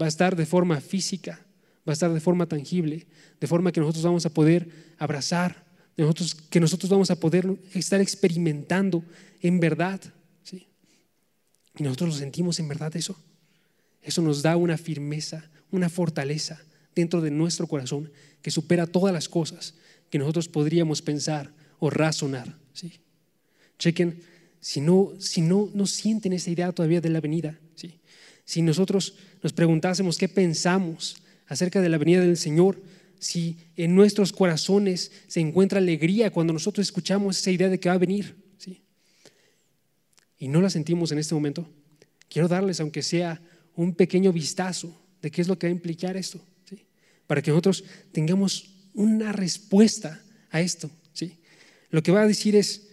[0.00, 1.44] va a estar de forma física,
[1.86, 3.08] va a estar de forma tangible,
[3.40, 8.00] de forma que nosotros vamos a poder abrazar, nosotros, que nosotros vamos a poder estar
[8.00, 9.02] experimentando
[9.40, 10.00] en verdad.
[10.44, 10.68] ¿sí?
[11.76, 13.20] Y nosotros lo sentimos en verdad eso.
[14.00, 16.62] Eso nos da una firmeza, una fortaleza
[16.94, 19.74] dentro de nuestro corazón que supera todas las cosas
[20.08, 22.56] que nosotros podríamos pensar o razonar.
[22.74, 23.00] ¿sí?
[23.76, 28.00] Chequen si no, si no, no sienten esa idea todavía de la venida, ¿sí?
[28.44, 32.82] si nosotros nos preguntásemos qué pensamos acerca de la venida del Señor,
[33.18, 37.94] si en nuestros corazones se encuentra alegría cuando nosotros escuchamos esa idea de que va
[37.94, 38.82] a venir, ¿sí?
[40.38, 41.68] y no la sentimos en este momento,
[42.28, 43.40] quiero darles, aunque sea
[43.76, 46.86] un pequeño vistazo de qué es lo que va a implicar esto, ¿sí?
[47.26, 50.90] para que nosotros tengamos una respuesta a esto.
[51.12, 51.38] ¿sí?
[51.90, 52.89] Lo que va a decir es,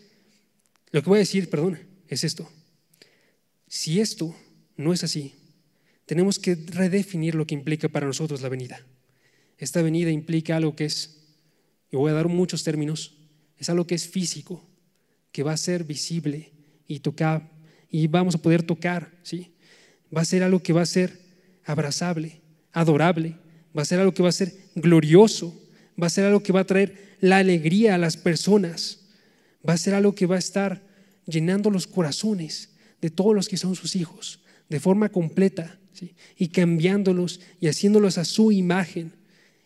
[0.91, 2.49] lo que voy a decir, perdón, es esto.
[3.67, 4.35] Si esto
[4.77, 5.35] no es así,
[6.05, 8.79] tenemos que redefinir lo que implica para nosotros la venida.
[9.57, 11.17] Esta venida implica algo que es,
[11.91, 13.17] y voy a dar muchos términos,
[13.57, 14.63] es algo que es físico,
[15.31, 16.53] que va a ser visible
[16.87, 17.51] y tocar,
[17.89, 19.53] y vamos a poder tocar, ¿sí?
[20.15, 21.19] Va a ser algo que va a ser
[21.65, 23.35] abrazable, adorable,
[23.77, 25.59] va a ser algo que va a ser glorioso,
[26.01, 29.06] va a ser algo que va a traer la alegría a las personas
[29.67, 30.81] va a ser algo que va a estar
[31.25, 32.69] llenando los corazones
[33.01, 35.79] de todos los que son sus hijos de forma completa
[36.37, 39.13] y cambiándolos y haciéndolos a su imagen.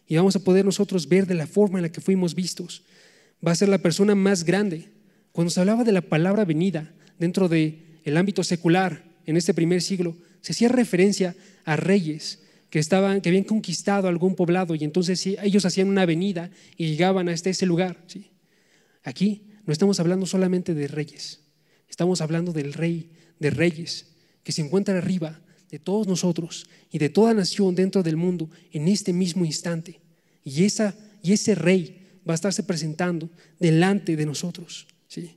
[0.07, 2.83] Y vamos a poder nosotros ver de la forma en la que fuimos vistos.
[3.45, 4.89] Va a ser la persona más grande.
[5.31, 9.81] Cuando se hablaba de la palabra venida dentro del el ámbito secular en este primer
[9.81, 11.35] siglo, se hacía referencia
[11.65, 16.49] a reyes que, estaban, que habían conquistado algún poblado y entonces ellos hacían una venida
[16.77, 17.97] y llegaban hasta ese lugar.
[19.03, 21.41] Aquí no estamos hablando solamente de reyes,
[21.89, 24.07] estamos hablando del rey de reyes
[24.43, 28.87] que se encuentra arriba de todos nosotros y de toda nación dentro del mundo en
[28.87, 30.01] este mismo instante.
[30.43, 34.87] Y, esa, y ese rey va a estarse presentando delante de nosotros.
[35.07, 35.31] ¿sí?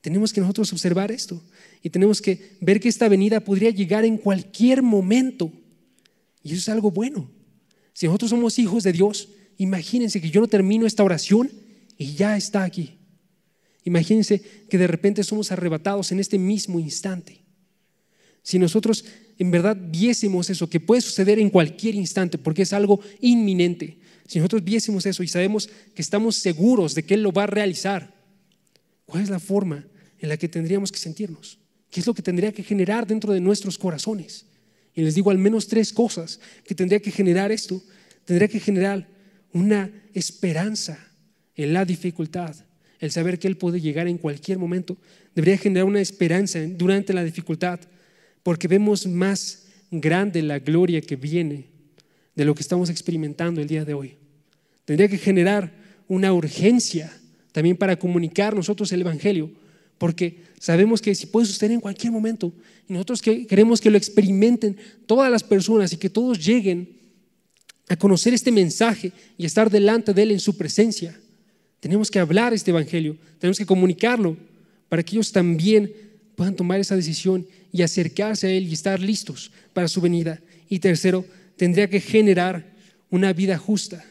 [0.00, 1.42] Tenemos que nosotros observar esto
[1.82, 5.52] y tenemos que ver que esta venida podría llegar en cualquier momento.
[6.42, 7.28] Y eso es algo bueno.
[7.92, 11.50] Si nosotros somos hijos de Dios, imagínense que yo no termino esta oración
[11.98, 12.98] y ya está aquí.
[13.84, 17.42] Imagínense que de repente somos arrebatados en este mismo instante.
[18.42, 19.04] Si nosotros
[19.38, 24.38] en verdad viésemos eso, que puede suceder en cualquier instante, porque es algo inminente, si
[24.38, 28.14] nosotros viésemos eso y sabemos que estamos seguros de que Él lo va a realizar,
[29.04, 29.86] ¿cuál es la forma
[30.18, 31.58] en la que tendríamos que sentirnos?
[31.90, 34.46] ¿Qué es lo que tendría que generar dentro de nuestros corazones?
[34.94, 37.82] Y les digo al menos tres cosas que tendría que generar esto.
[38.24, 39.08] Tendría que generar
[39.52, 40.98] una esperanza
[41.54, 42.54] en la dificultad,
[43.02, 44.96] el saber que Él puede llegar en cualquier momento.
[45.34, 47.80] Debería generar una esperanza durante la dificultad,
[48.44, 51.66] porque vemos más grande la gloria que viene
[52.36, 54.14] de lo que estamos experimentando el día de hoy.
[54.84, 55.72] Tendría que generar
[56.06, 57.12] una urgencia
[57.50, 59.50] también para comunicar nosotros el Evangelio,
[59.98, 62.52] porque sabemos que si puede suceder en cualquier momento,
[62.88, 67.00] y nosotros queremos que lo experimenten todas las personas y que todos lleguen
[67.88, 71.18] a conocer este mensaje y estar delante de Él en su presencia.
[71.82, 74.36] Tenemos que hablar este Evangelio, tenemos que comunicarlo
[74.88, 75.92] para que ellos también
[76.36, 80.40] puedan tomar esa decisión y acercarse a Él y estar listos para su venida.
[80.68, 81.24] Y tercero,
[81.56, 82.72] tendría que generar
[83.10, 84.04] una vida justa,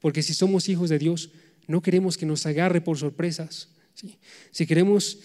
[0.00, 1.28] porque si somos hijos de Dios,
[1.66, 3.68] no queremos que nos agarre por sorpresas.
[4.50, 5.18] Si queremos,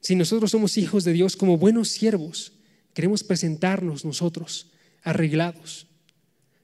[0.00, 2.52] si nosotros somos hijos de Dios como buenos siervos,
[2.94, 4.68] queremos presentarnos nosotros
[5.02, 5.88] arreglados.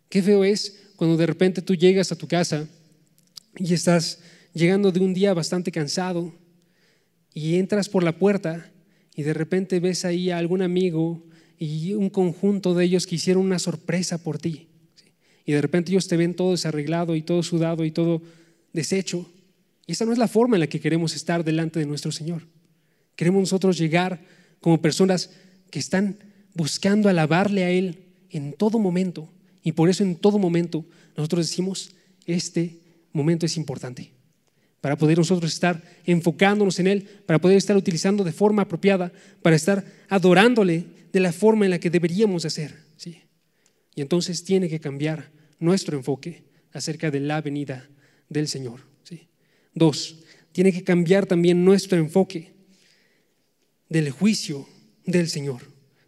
[0.08, 2.68] Qué feo es cuando de repente tú llegas a tu casa
[3.56, 4.20] y estás
[4.54, 6.32] llegando de un día bastante cansado
[7.34, 8.70] y entras por la puerta
[9.14, 11.24] y de repente ves ahí a algún amigo
[11.58, 14.68] y un conjunto de ellos que hicieron una sorpresa por ti.
[15.44, 18.22] Y de repente ellos te ven todo desarreglado y todo sudado y todo
[18.72, 19.30] deshecho.
[19.86, 22.46] Y esa no es la forma en la que queremos estar delante de nuestro Señor.
[23.16, 24.20] Queremos nosotros llegar
[24.60, 25.30] como personas
[25.70, 26.18] que están
[26.54, 29.28] buscando alabarle a Él en todo momento.
[29.62, 30.84] Y por eso en todo momento
[31.16, 31.94] nosotros decimos,
[32.26, 32.80] este
[33.12, 34.12] momento es importante
[34.82, 39.54] para poder nosotros estar enfocándonos en Él, para poder estar utilizando de forma apropiada, para
[39.54, 42.74] estar adorándole de la forma en la que deberíamos hacer.
[42.96, 43.22] ¿sí?
[43.94, 46.42] Y entonces tiene que cambiar nuestro enfoque
[46.72, 47.88] acerca de la venida
[48.28, 48.80] del Señor.
[49.04, 49.28] ¿sí?
[49.72, 50.16] Dos,
[50.50, 52.52] tiene que cambiar también nuestro enfoque
[53.88, 54.68] del juicio
[55.06, 55.62] del Señor,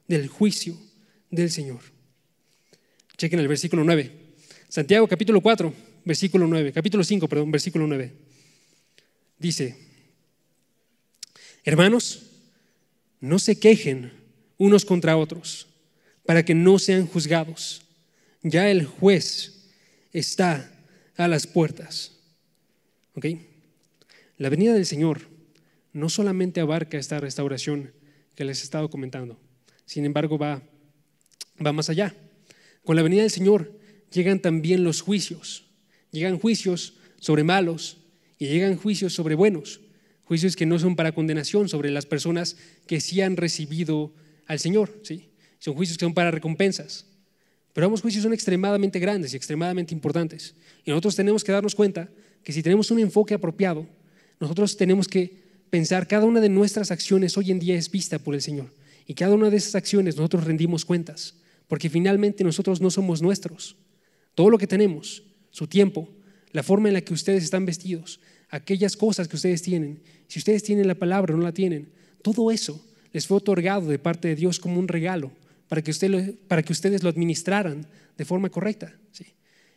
[0.09, 0.77] del juicio
[1.31, 1.79] del Señor.
[3.17, 4.11] Chequen el versículo 9.
[4.69, 5.73] Santiago capítulo 4,
[6.05, 8.34] versículo 9, capítulo 5, perdón, versículo 9.
[9.39, 9.77] Dice,
[11.65, 12.23] hermanos,
[13.21, 14.13] no se quejen
[14.59, 15.67] unos contra otros
[16.25, 17.83] para que no sean juzgados.
[18.43, 19.71] Ya el juez
[20.13, 20.71] está
[21.17, 22.13] a las puertas.
[23.15, 23.27] ¿Ok?
[24.37, 25.23] La venida del Señor
[25.93, 27.93] no solamente abarca esta restauración
[28.35, 29.39] que les he estado comentando,
[29.87, 30.61] sin embargo va,
[31.65, 32.15] va más allá.
[32.85, 33.73] Con la venida del Señor
[34.13, 35.65] llegan también los juicios.
[36.11, 37.99] Llegan juicios sobre malos,
[38.39, 39.81] y llegan juicios sobre buenos,
[40.25, 44.13] juicios que no son para condenación sobre las personas que sí han recibido
[44.47, 45.31] al Señor, ¿sí?
[45.59, 47.07] Son juicios que son para recompensas.
[47.73, 50.55] Pero ambos juicios son extremadamente grandes y extremadamente importantes.
[50.85, 52.09] Y nosotros tenemos que darnos cuenta
[52.43, 53.87] que si tenemos un enfoque apropiado,
[54.39, 58.35] nosotros tenemos que pensar cada una de nuestras acciones hoy en día es vista por
[58.35, 58.73] el Señor.
[59.07, 61.35] Y cada una de esas acciones nosotros rendimos cuentas,
[61.67, 63.77] porque finalmente nosotros no somos nuestros.
[64.35, 66.09] Todo lo que tenemos, su tiempo,
[66.55, 70.63] la forma en la que ustedes están vestidos, aquellas cosas que ustedes tienen, si ustedes
[70.63, 71.89] tienen la palabra o no la tienen,
[72.23, 75.33] todo eso les fue otorgado de parte de Dios como un regalo
[75.69, 78.97] para que, usted para que ustedes lo administraran de forma correcta.
[79.11, 79.27] ¿sí?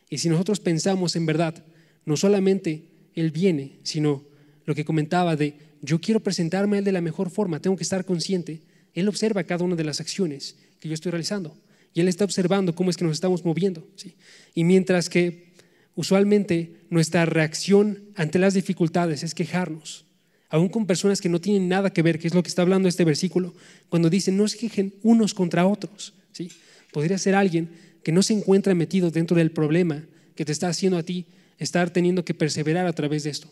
[0.08, 1.64] Y si nosotros pensamos en verdad,
[2.04, 4.24] no solamente Él viene, sino
[4.64, 7.82] lo que comentaba de yo quiero presentarme a Él de la mejor forma, tengo que
[7.82, 8.62] estar consciente,
[8.94, 11.56] Él observa cada una de las acciones que yo estoy realizando
[11.92, 13.84] y Él está observando cómo es que nos estamos moviendo.
[13.96, 14.14] ¿sí?
[14.54, 15.47] Y mientras que
[15.98, 20.06] Usualmente nuestra reacción ante las dificultades es quejarnos,
[20.48, 22.88] aún con personas que no tienen nada que ver, que es lo que está hablando
[22.88, 23.52] este versículo,
[23.88, 26.14] cuando dice no se quejen unos contra otros.
[26.30, 26.52] ¿sí?
[26.92, 27.70] Podría ser alguien
[28.04, 30.04] que no se encuentra metido dentro del problema
[30.36, 31.26] que te está haciendo a ti
[31.58, 33.48] estar teniendo que perseverar a través de esto.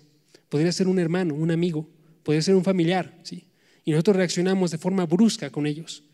[0.48, 1.90] Podría ser un hermano, un amigo,
[2.22, 3.48] podría ser un familiar, ¿sí?
[3.84, 6.04] Y nosotros reaccionamos de forma brusca con ellos.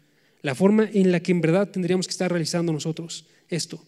[0.41, 3.85] La forma en la que en verdad tendríamos que estar realizando nosotros esto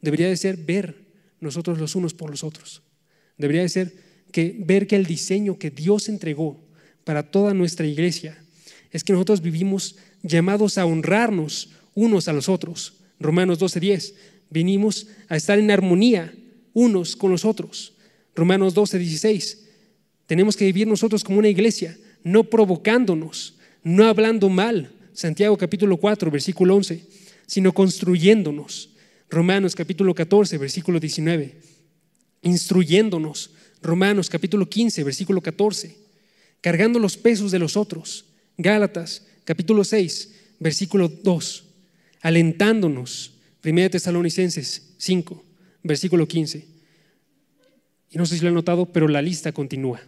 [0.00, 1.07] debería de ser ver
[1.40, 2.82] nosotros los unos por los otros.
[3.36, 3.94] Debería de ser
[4.32, 6.60] que ver que el diseño que Dios entregó
[7.04, 8.38] para toda nuestra iglesia
[8.90, 12.94] es que nosotros vivimos llamados a honrarnos unos a los otros.
[13.20, 14.14] Romanos 12:10.
[14.50, 16.34] Vinimos a estar en armonía
[16.72, 17.94] unos con los otros.
[18.34, 19.58] Romanos 12:16.
[20.26, 26.30] Tenemos que vivir nosotros como una iglesia, no provocándonos, no hablando mal, Santiago capítulo 4,
[26.30, 27.02] versículo 11,
[27.46, 28.90] sino construyéndonos,
[29.30, 31.60] Romanos capítulo 14, versículo 19,
[32.42, 33.50] instruyéndonos,
[33.82, 35.96] Romanos capítulo 15, versículo 14,
[36.60, 38.24] cargando los pesos de los otros,
[38.56, 41.64] Gálatas capítulo 6, versículo 2,
[42.22, 45.44] alentándonos, 1 Tesalonicenses 5,
[45.82, 46.66] versículo 15.
[48.10, 50.00] Y no sé si lo han notado, pero la lista continúa.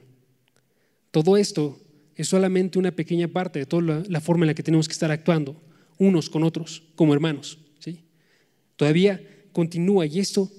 [1.11, 1.81] Todo esto
[2.15, 5.11] es solamente una pequeña parte de toda la, forma en la que tenemos que estar
[5.11, 5.61] actuando
[5.99, 7.59] unos con otros como hermanos.
[8.81, 9.21] Todavía
[9.53, 10.51] continúa y esto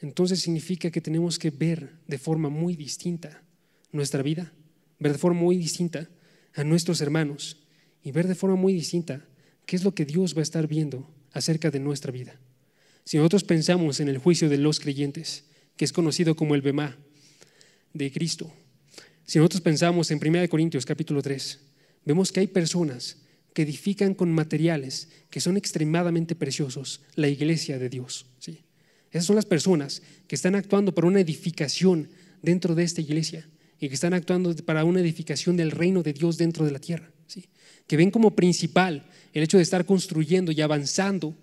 [0.00, 3.42] entonces significa que tenemos que ver de forma muy distinta
[3.90, 4.52] nuestra vida,
[5.00, 6.08] ver de forma muy distinta
[6.54, 7.56] a nuestros hermanos
[8.04, 9.26] y ver de forma muy distinta
[9.66, 12.38] qué es lo que Dios va a estar viendo acerca de nuestra vida.
[13.02, 15.46] Si nosotros pensamos en el juicio de los creyentes,
[15.76, 16.96] que es conocido como el Bema
[17.92, 18.48] de Cristo,
[19.24, 21.58] si nosotros pensamos en 1 Corintios capítulo 3,
[22.04, 23.25] vemos que hay personas
[23.56, 28.26] que edifican con materiales que son extremadamente preciosos la iglesia de Dios.
[28.38, 28.60] ¿sí?
[29.10, 32.10] Esas son las personas que están actuando para una edificación
[32.42, 33.48] dentro de esta iglesia
[33.80, 37.10] y que están actuando para una edificación del reino de Dios dentro de la tierra.
[37.28, 37.46] ¿sí?
[37.86, 41.34] Que ven como principal el hecho de estar construyendo y avanzando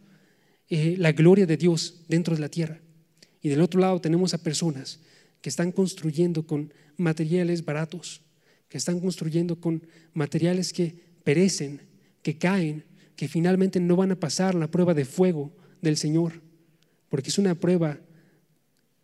[0.69, 2.79] eh, la gloria de Dios dentro de la tierra.
[3.41, 4.99] Y del otro lado tenemos a personas
[5.41, 8.21] que están construyendo con materiales baratos,
[8.69, 10.93] que están construyendo con materiales que
[11.23, 11.81] perecen,
[12.23, 16.41] que caen, que finalmente no van a pasar la prueba de fuego del Señor,
[17.09, 17.99] porque es una prueba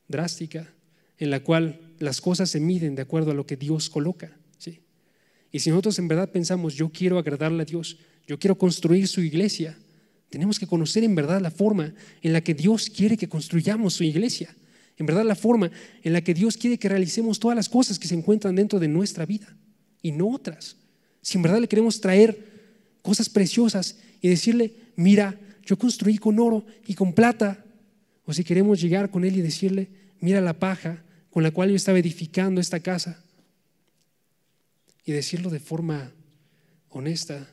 [0.07, 0.73] drástica
[1.17, 4.35] en la cual las cosas se miden de acuerdo a lo que Dios coloca.
[4.57, 4.81] ¿sí?
[5.51, 9.21] Y si nosotros en verdad pensamos, yo quiero agradarle a Dios, yo quiero construir su
[9.21, 9.77] iglesia,
[10.29, 14.03] tenemos que conocer en verdad la forma en la que Dios quiere que construyamos su
[14.03, 14.55] iglesia.
[14.97, 15.71] En verdad la forma
[16.03, 18.87] en la que Dios quiere que realicemos todas las cosas que se encuentran dentro de
[18.87, 19.57] nuestra vida
[20.01, 20.77] y no otras.
[21.21, 22.48] Si en verdad le queremos traer
[23.01, 27.63] cosas preciosas y decirle, mira, yo construí con oro y con plata.
[28.25, 29.89] O si queremos llegar con Él y decirle,
[30.19, 33.23] mira la paja con la cual yo estaba edificando esta casa.
[35.05, 36.11] Y decirlo de forma
[36.89, 37.49] honesta,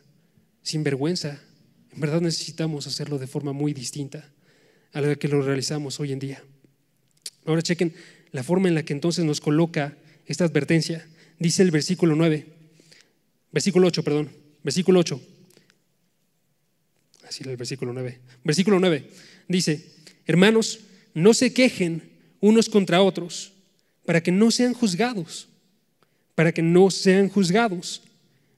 [0.62, 1.40] sin vergüenza,
[1.92, 4.30] en verdad necesitamos hacerlo de forma muy distinta
[4.92, 6.42] a la que lo realizamos hoy en día.
[7.44, 7.94] Ahora chequen
[8.32, 11.06] la forma en la que entonces nos coloca esta advertencia.
[11.38, 12.46] Dice el versículo 9,
[13.52, 14.30] versículo 8, perdón,
[14.62, 15.20] versículo 8.
[17.26, 18.20] Así el versículo 9.
[18.44, 19.04] Versículo 9
[19.48, 19.84] dice,
[20.26, 20.80] hermanos,
[21.14, 22.02] no se quejen
[22.40, 23.52] unos contra otros
[24.04, 25.48] para que no sean juzgados,
[26.34, 28.02] para que no sean juzgados.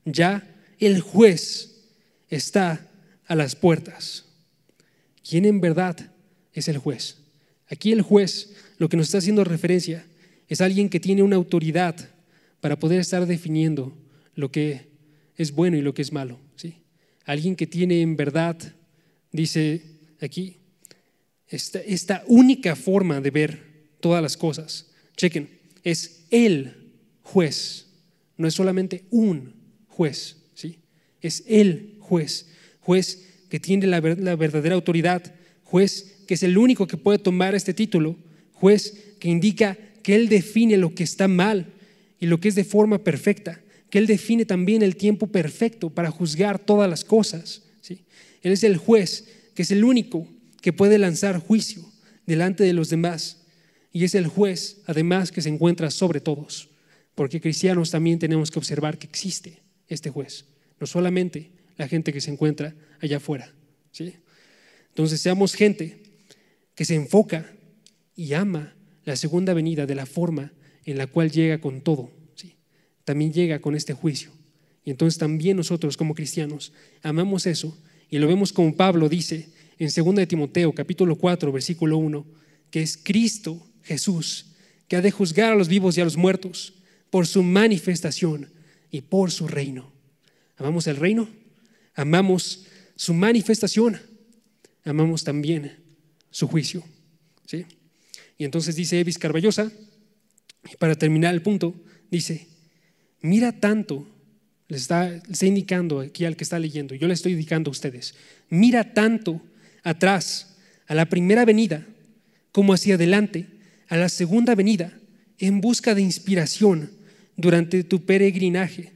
[0.04, 0.46] Ya
[0.78, 1.86] el juez
[2.28, 2.86] está
[3.26, 4.24] a las puertas.
[5.28, 6.12] ¿Quién en verdad
[6.52, 7.18] es el juez?
[7.68, 10.06] Aquí el juez lo que nos está haciendo referencia
[10.48, 11.96] es alguien que tiene una autoridad
[12.60, 13.96] para poder estar definiendo
[14.34, 14.88] lo que
[15.36, 16.38] es bueno y lo que es malo.
[17.28, 18.56] Alguien que tiene en verdad,
[19.30, 19.82] dice
[20.20, 20.56] aquí,
[21.48, 23.58] esta, esta única forma de ver
[24.00, 24.90] todas las cosas.
[25.16, 25.48] Chequen,
[25.84, 27.86] es el juez,
[28.36, 29.54] no es solamente un
[29.86, 30.78] juez, ¿sí?
[31.20, 32.46] es el juez
[32.88, 37.74] juez que tiene la, verdadera autoridad, juez que es el único que puede tomar este
[37.74, 38.16] título,
[38.54, 41.66] juez que indica que Él define lo que está mal
[42.18, 43.60] y lo que es de forma perfecta,
[43.90, 47.62] que Él define también el tiempo perfecto para juzgar todas las cosas.
[47.80, 48.04] ¿sí?
[48.42, 50.28] Él es el juez que es el único
[50.60, 51.84] que puede lanzar juicio
[52.26, 53.42] delante de los demás
[53.92, 56.68] y es el juez además que se encuentra sobre todos,
[57.14, 60.44] porque cristianos también tenemos que observar que existe este juez,
[60.78, 63.52] no solamente la gente que se encuentra allá afuera.
[63.92, 64.14] ¿sí?
[64.90, 66.02] Entonces seamos gente
[66.74, 67.50] que se enfoca
[68.14, 68.74] y ama
[69.04, 70.52] la segunda venida de la forma
[70.84, 72.12] en la cual llega con todo.
[73.08, 74.30] También llega con este juicio.
[74.84, 77.74] Y entonces también nosotros como cristianos amamos eso
[78.10, 79.48] y lo vemos como Pablo dice
[79.78, 82.26] en 2 de Timoteo capítulo 4 versículo 1,
[82.70, 84.52] que es Cristo Jesús
[84.88, 86.74] que ha de juzgar a los vivos y a los muertos
[87.08, 88.50] por su manifestación
[88.90, 89.90] y por su reino.
[90.58, 91.28] ¿Amamos el reino?
[91.98, 94.00] amamos su manifestación,
[94.84, 95.78] amamos también
[96.30, 96.84] su juicio.
[97.44, 97.66] ¿sí?
[98.36, 99.72] Y entonces dice Evis Carballosa,
[100.70, 101.74] y para terminar el punto,
[102.10, 102.47] dice,
[103.20, 104.06] mira tanto,
[104.68, 108.14] le está, está indicando aquí al que está leyendo, yo le estoy indicando a ustedes,
[108.48, 109.40] mira tanto
[109.82, 110.56] atrás
[110.86, 111.86] a la primera venida
[112.52, 113.46] como hacia adelante
[113.88, 114.92] a la segunda venida
[115.38, 116.90] en busca de inspiración
[117.36, 118.92] durante tu peregrinaje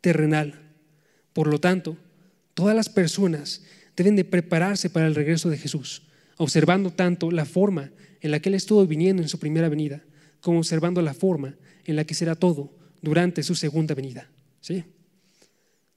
[0.00, 0.60] terrenal.
[1.32, 1.96] Por lo tanto,
[2.54, 3.62] Todas las personas
[3.96, 6.02] deben de prepararse para el regreso de Jesús,
[6.36, 10.02] observando tanto la forma en la que Él estuvo viniendo en su primera venida,
[10.40, 12.72] como observando la forma en la que será todo
[13.02, 14.30] durante su segunda venida.
[14.60, 14.84] ¿Sí?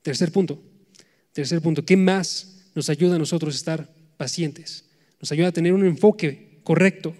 [0.02, 0.62] Tercer punto.
[1.32, 1.86] Tercer punto.
[1.86, 4.86] ¿Qué más nos ayuda a nosotros a estar pacientes?
[5.22, 7.16] Nos ayuda a tener un enfoque correcto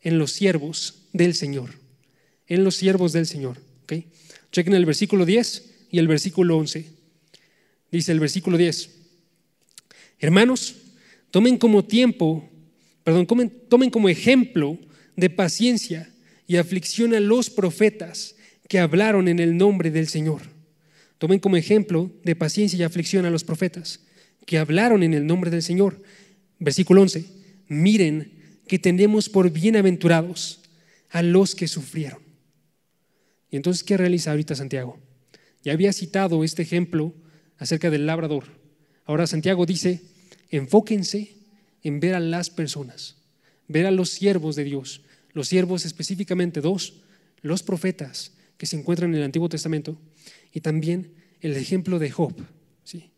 [0.00, 1.70] en los siervos del Señor.
[2.48, 3.58] En los siervos del Señor.
[3.84, 4.06] ¿okay?
[4.50, 6.86] Chequen el versículo 10 y el versículo 11.
[7.90, 8.90] Dice el versículo 10.
[10.18, 10.76] Hermanos,
[11.30, 12.48] tomen como tiempo,
[13.04, 13.26] perdón,
[13.68, 14.78] tomen como ejemplo
[15.16, 16.10] de paciencia
[16.46, 18.36] y aflicción a los profetas
[18.72, 20.40] que hablaron en el nombre del Señor.
[21.18, 24.00] Tomen como ejemplo de paciencia y aflicción a los profetas
[24.46, 26.02] que hablaron en el nombre del Señor.
[26.58, 27.22] Versículo 11.
[27.68, 28.32] Miren
[28.66, 30.62] que tenemos por bienaventurados
[31.10, 32.20] a los que sufrieron.
[33.50, 34.98] Y entonces, ¿qué realiza ahorita Santiago?
[35.62, 37.12] Ya había citado este ejemplo
[37.58, 38.44] acerca del labrador.
[39.04, 40.00] Ahora Santiago dice,
[40.48, 41.36] enfóquense
[41.82, 43.16] en ver a las personas,
[43.68, 45.02] ver a los siervos de Dios,
[45.34, 47.02] los siervos específicamente dos,
[47.42, 48.32] los profetas
[48.62, 49.98] que se encuentran en el Antiguo Testamento
[50.52, 52.32] y también el ejemplo de Job.
[52.84, 53.10] ¿sí?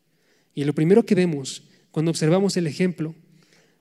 [0.55, 3.15] Y lo primero que vemos cuando observamos el ejemplo,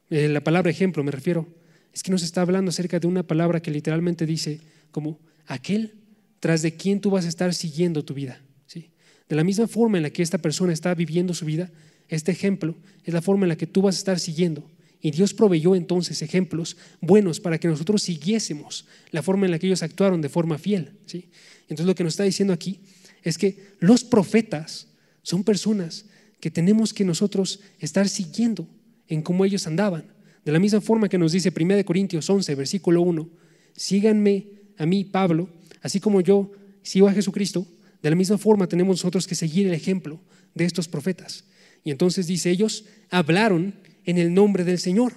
[0.10, 1.48] eh, la palabra ejemplo me refiero,
[1.94, 4.60] es que nos está hablando acerca de una palabra que literalmente dice
[4.92, 5.94] como aquel
[6.42, 8.42] tras de quien tú vas a estar siguiendo tu vida.
[8.66, 8.92] ¿sí?
[9.30, 11.72] De la misma forma en la que esta persona está viviendo su vida,
[12.10, 14.70] este ejemplo es la forma en la que tú vas a estar siguiendo.
[15.06, 19.68] Y Dios proveyó entonces ejemplos buenos para que nosotros siguiésemos la forma en la que
[19.68, 20.94] ellos actuaron de forma fiel.
[21.06, 21.30] ¿sí?
[21.64, 22.80] Entonces lo que nos está diciendo aquí
[23.22, 24.88] es que los profetas
[25.22, 26.06] son personas
[26.40, 28.66] que tenemos que nosotros estar siguiendo
[29.10, 30.06] en cómo ellos andaban.
[30.46, 33.30] De la misma forma que nos dice 1 Corintios 11, versículo 1,
[33.76, 34.48] síganme
[34.78, 35.50] a mí, Pablo,
[35.82, 36.50] así como yo
[36.82, 37.68] sigo a Jesucristo,
[38.02, 40.22] de la misma forma tenemos nosotros que seguir el ejemplo
[40.56, 41.44] de estos profetas.
[41.84, 43.76] Y entonces dice, ellos hablaron
[44.06, 45.14] en el nombre del Señor.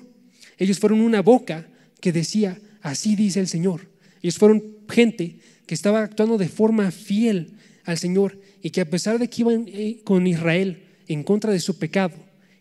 [0.59, 1.69] Ellos fueron una boca
[2.01, 3.89] que decía, así dice el Señor.
[4.23, 7.53] Ellos fueron gente que estaba actuando de forma fiel
[7.85, 11.61] al Señor y que a pesar de que iban eh, con Israel en contra de
[11.61, 12.15] su pecado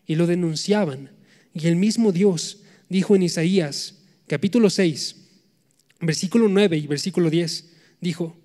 [0.06, 1.10] y lo denunciaban,
[1.52, 5.16] y el mismo Dios dijo en Isaías capítulo 6,
[6.00, 8.36] versículo 9 y versículo 10, dijo,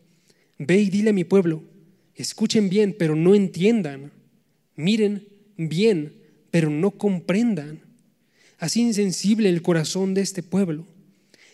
[0.57, 1.63] ve y dile a mi pueblo,
[2.15, 4.11] escuchen bien, pero no entiendan,
[4.75, 5.27] miren
[5.57, 6.20] bien,
[6.51, 7.81] pero no comprendan.
[8.59, 10.85] Así insensible el corazón de este pueblo,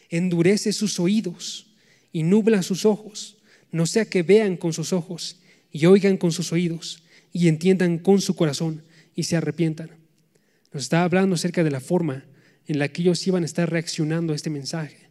[0.09, 1.67] endurece sus oídos
[2.11, 3.37] y nubla sus ojos
[3.71, 5.39] no sea que vean con sus ojos
[5.71, 8.83] y oigan con sus oídos y entiendan con su corazón
[9.15, 9.91] y se arrepientan.
[10.71, 12.25] Nos está hablando acerca de la forma
[12.65, 15.09] en la que ellos iban a estar reaccionando a este mensaje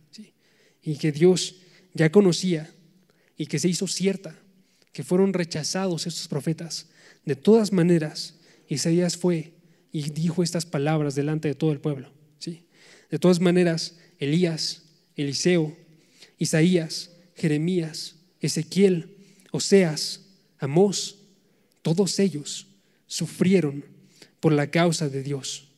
[0.83, 1.57] y que Dios
[1.95, 2.71] ya conocía
[3.37, 4.39] y que se hizo cierta,
[4.93, 6.87] que fueron rechazados estos profetas.
[7.25, 8.35] De todas maneras,
[8.69, 9.53] Isaías fue
[9.97, 12.13] y dijo estas palabras delante de todo el pueblo.
[12.39, 12.67] ¿sí?
[13.11, 14.83] De todas maneras, Elías,
[15.17, 15.75] Eliseo,
[16.37, 19.17] Isaías, Jeremías, Ezequiel,
[19.53, 20.27] Oseas,
[20.59, 21.17] Amós,
[21.81, 22.67] todos ellos
[23.07, 23.87] sufrieron
[24.39, 25.69] por la causa de Dios,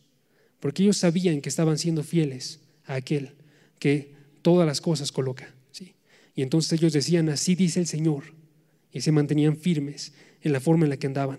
[0.58, 3.36] porque ellos sabían que estaban siendo fieles a aquel
[3.78, 5.54] que todas las cosas coloca.
[5.70, 5.94] ¿sí?
[6.34, 8.34] Y entonces ellos decían, así dice el Señor,
[8.92, 10.12] y se mantenían firmes
[10.42, 11.38] en la forma en la que andaban.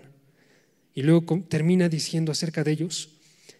[0.94, 3.10] Y luego termina diciendo acerca de ellos,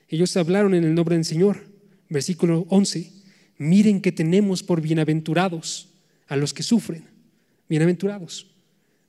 [0.08, 1.64] ellos hablaron en el nombre del Señor,
[2.08, 3.12] versículo 11,
[3.58, 5.88] miren que tenemos por bienaventurados
[6.26, 7.04] a los que sufren.
[7.68, 8.48] Bienaventurados,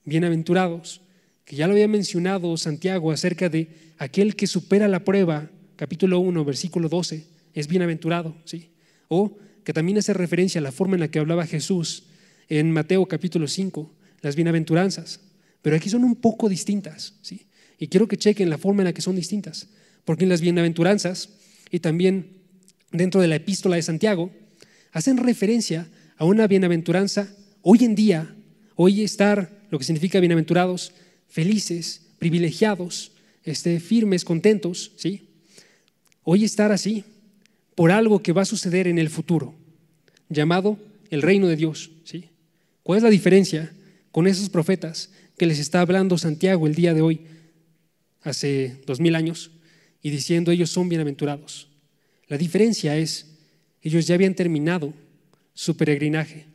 [0.06, 1.02] bienaventurados,
[1.46, 6.46] que ya lo había mencionado Santiago acerca de aquel que supera la prueba, capítulo 1,
[6.46, 8.70] versículo 12, es bienaventurado, ¿sí?
[9.08, 12.04] O que también hace referencia a la forma en la que hablaba Jesús
[12.50, 13.92] en Mateo capítulo 5,
[14.22, 15.22] las bienaventuranzas.
[15.62, 17.48] Pero aquí son un poco distintas, ¿sí?
[17.82, 19.68] Y quiero que chequen la forma en la que son distintas,
[20.06, 21.28] porque en las bienaventuranzas
[21.70, 22.38] y también
[22.94, 24.32] dentro de la epístola de Santiago
[24.94, 27.28] hacen referencia a una bienaventuranza
[27.62, 28.36] hoy en día
[28.84, 30.94] Hoy estar, lo que significa bienaventurados,
[31.28, 33.12] felices, privilegiados,
[33.44, 35.30] este, firmes, contentos, ¿sí?
[36.24, 37.04] Hoy estar así
[37.76, 39.54] por algo que va a suceder en el futuro,
[40.30, 40.80] llamado
[41.12, 42.30] el reino de Dios, ¿sí?
[42.82, 43.72] ¿Cuál es la diferencia
[44.12, 47.22] con esos profetas que les está hablando Santiago el día de hoy,
[48.22, 49.52] hace dos mil años,
[50.02, 51.68] y diciendo ellos son bienaventurados?
[52.28, 53.28] La diferencia es,
[53.82, 54.94] ellos ya habían terminado
[55.54, 56.46] su peregrinaje,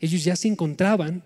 [0.00, 1.22] ellos ya se encontraban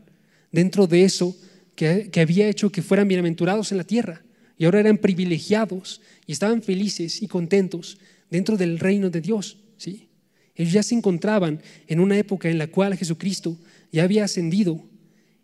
[0.53, 1.37] dentro de eso
[1.77, 4.23] que, había hecho que fueran bienaventurados en la tierra.
[4.59, 7.99] Y ahora eran privilegiados y estaban felices y contentos
[8.31, 9.59] dentro del reino de Dios.
[9.77, 10.09] ¿sí?
[10.55, 13.59] Ellos ya se encontraban en una época en la cual Jesucristo
[13.93, 14.83] ya había ascendido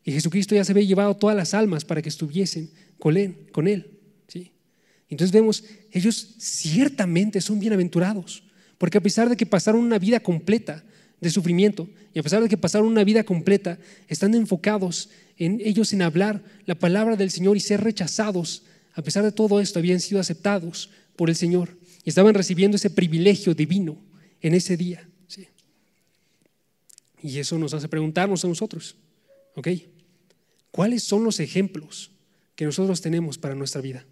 [0.05, 3.37] y Jesucristo ya se había llevado todas las almas para que estuviesen con Él.
[3.53, 3.92] Con él.
[5.13, 8.45] Entonces vemos, ellos ciertamente son bienaventurados,
[8.79, 10.83] porque a pesar de que pasaron una vida completa
[11.21, 15.93] de sufrimiento y a pesar de que pasaron una vida completa, están enfocados en ellos
[15.93, 18.63] en hablar la palabra del Señor y ser rechazados.
[18.95, 22.89] A pesar de todo esto, habían sido aceptados por el Señor y estaban recibiendo ese
[22.89, 23.99] privilegio divino
[24.41, 25.07] en ese día.
[27.23, 28.97] Y eso nos hace preguntarnos a nosotros,
[29.57, 29.69] ¿ok?
[30.71, 32.13] ¿Cuáles son los ejemplos
[32.57, 34.07] que nosotros tenemos para nuestra vida?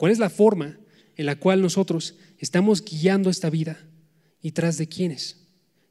[0.00, 0.78] ¿Cuál es la forma
[1.14, 3.86] en la cual nosotros estamos guiando esta vida
[4.40, 5.36] y tras de quiénes?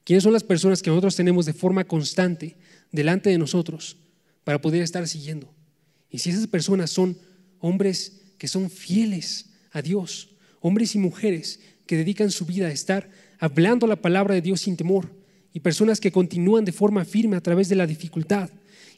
[0.03, 2.57] ¿Quiénes son las personas que nosotros tenemos de forma constante
[2.91, 3.97] delante de nosotros
[4.43, 5.53] para poder estar siguiendo?
[6.09, 7.19] Y si esas personas son
[7.59, 10.29] hombres que son fieles a Dios,
[10.59, 14.75] hombres y mujeres que dedican su vida a estar hablando la palabra de Dios sin
[14.75, 15.15] temor,
[15.53, 18.49] y personas que continúan de forma firme a través de la dificultad.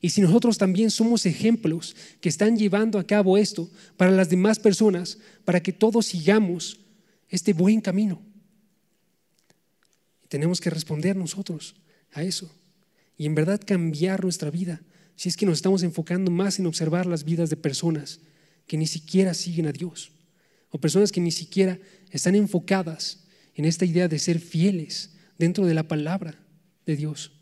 [0.02, 4.58] Y si nosotros también somos ejemplos que están llevando a cabo esto para las demás
[4.58, 6.80] personas, para que todos sigamos
[7.30, 8.22] este buen camino.
[10.28, 11.76] tenemos que responder nosotros
[12.14, 12.50] a eso
[13.18, 14.82] y en verdad cambiar nuestra vida.
[15.18, 18.22] Si es que nos estamos enfocando más en observar las vidas de personas
[18.66, 20.14] que ni siquiera siguen a Dios
[20.70, 21.80] o personas que ni siquiera
[22.12, 23.26] están enfocadas
[23.56, 26.40] en esta idea de ser fieles dentro de la palabra
[26.86, 27.34] de Dios,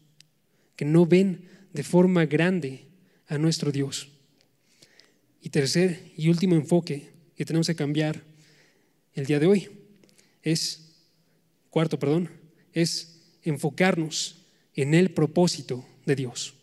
[0.76, 2.86] que no ven de forma grande
[3.28, 4.10] a nuestro Dios.
[5.42, 8.24] Y tercer y último enfoque que tenemos que cambiar
[9.14, 9.70] el día de hoy
[10.44, 10.96] es,
[11.70, 12.30] cuarto, perdón,
[12.74, 14.46] es enfocarnos
[14.76, 16.56] en el propósito de Dios.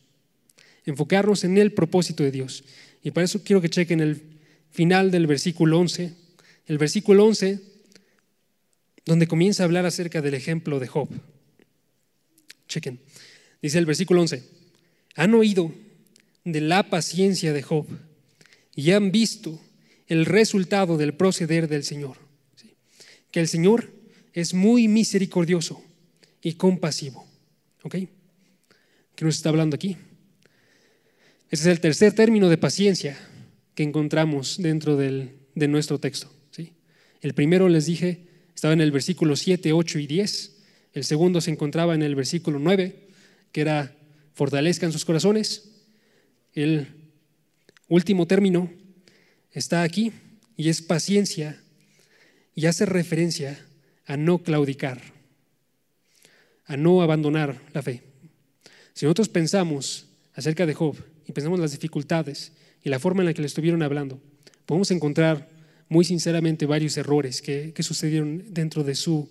[0.84, 2.64] Enfocarnos en el propósito de Dios.
[3.02, 4.22] Y para eso quiero que chequen el
[4.70, 6.12] final del versículo 11.
[6.66, 7.76] El versículo 11
[9.06, 11.08] donde comienza a hablar acerca del ejemplo de Job.
[12.68, 13.00] Chequen,
[13.62, 14.42] dice el versículo 11,
[15.16, 15.72] han oído
[16.44, 17.86] de la paciencia de Job
[18.76, 19.60] y han visto
[20.06, 22.16] el resultado del proceder del Señor.
[23.32, 23.92] Que el Señor
[24.32, 25.82] es muy misericordioso
[26.42, 27.26] y compasivo.
[27.82, 27.96] ¿Ok?
[29.16, 29.96] ¿Qué nos está hablando aquí?
[31.50, 33.18] Ese es el tercer término de paciencia
[33.74, 36.32] que encontramos dentro del, de nuestro texto.
[36.50, 36.74] ¿sí?
[37.20, 40.56] El primero les dije estaba en el versículo 7, 8 y 10.
[40.94, 43.08] El segundo se encontraba en el versículo 9,
[43.52, 43.95] que era
[44.36, 45.70] fortalezcan sus corazones.
[46.52, 46.86] El
[47.88, 48.70] último término
[49.50, 50.12] está aquí
[50.56, 51.58] y es paciencia
[52.54, 53.58] y hace referencia
[54.04, 55.00] a no claudicar,
[56.66, 58.02] a no abandonar la fe.
[58.92, 62.52] Si nosotros pensamos acerca de Job y pensamos las dificultades
[62.84, 64.20] y la forma en la que le estuvieron hablando,
[64.66, 65.48] podemos encontrar
[65.88, 69.30] muy sinceramente varios errores que, sucedieron dentro de su,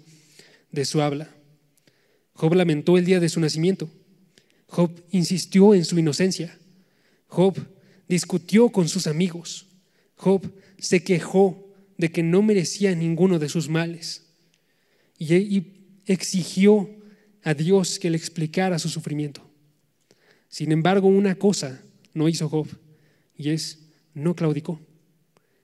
[0.71, 1.29] de su habla.
[2.33, 3.87] Job lamentó el día de su nacimiento.
[4.67, 6.57] Job insistió en su inocencia.
[7.27, 7.55] Job
[8.07, 9.67] discutió con sus amigos.
[10.15, 11.65] Job se quejó
[11.97, 14.25] de que no merecía ninguno de sus males
[15.17, 15.71] y,
[16.07, 16.87] exigió
[17.41, 19.41] a Dios que le explicara su sufrimiento.
[20.49, 21.81] Sin embargo, una cosa
[22.13, 22.67] no hizo Job
[23.35, 23.79] y es
[24.13, 24.79] no claudicó.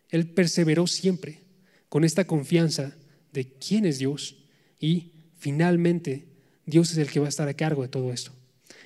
[0.09, 1.41] Él perseveró siempre
[1.89, 2.95] con esta confianza
[3.33, 4.35] de quién es Dios
[4.79, 6.25] y finalmente
[6.65, 8.31] Dios es el que va a estar a cargo de todo esto.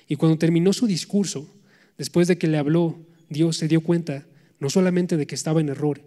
[0.08, 1.52] Y cuando terminó su discurso,
[1.98, 2.98] después de que le habló,
[3.28, 4.26] Dios se dio cuenta
[4.60, 6.00] no solamente de que estaba en error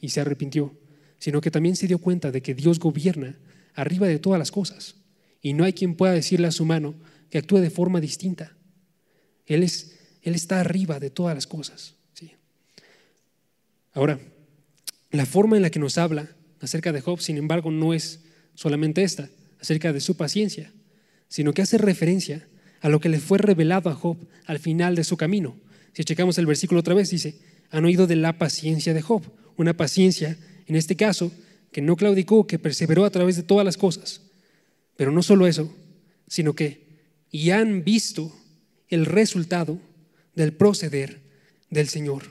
[0.00, 0.74] y se arrepintió,
[1.18, 3.38] sino que también se dio cuenta de que Dios gobierna
[3.74, 4.96] arriba de todas las cosas
[5.40, 6.94] y no hay quien pueda decirle a su mano
[7.30, 8.56] que actúe de forma distinta.
[9.46, 11.94] Él, es, él está arriba de todas las cosas.
[13.92, 14.20] Ahora,
[15.10, 16.28] la forma en la que nos habla
[16.60, 20.70] acerca de Job, sin embargo, no es solamente esta, acerca de su paciencia,
[21.28, 22.46] sino que hace referencia
[22.80, 24.16] a lo que le fue revelado a Job
[24.46, 25.56] al final de su camino.
[25.92, 27.38] Si checamos el versículo otra vez, dice,
[27.70, 29.22] han oído de la paciencia de Job,
[29.56, 31.32] una paciencia, en este caso,
[31.72, 34.22] que no claudicó, que perseveró a través de todas las cosas.
[34.96, 35.74] Pero no solo eso,
[36.28, 36.86] sino que,
[37.30, 38.32] y han visto
[38.88, 39.80] el resultado
[40.34, 41.20] del proceder
[41.70, 42.24] del Señor,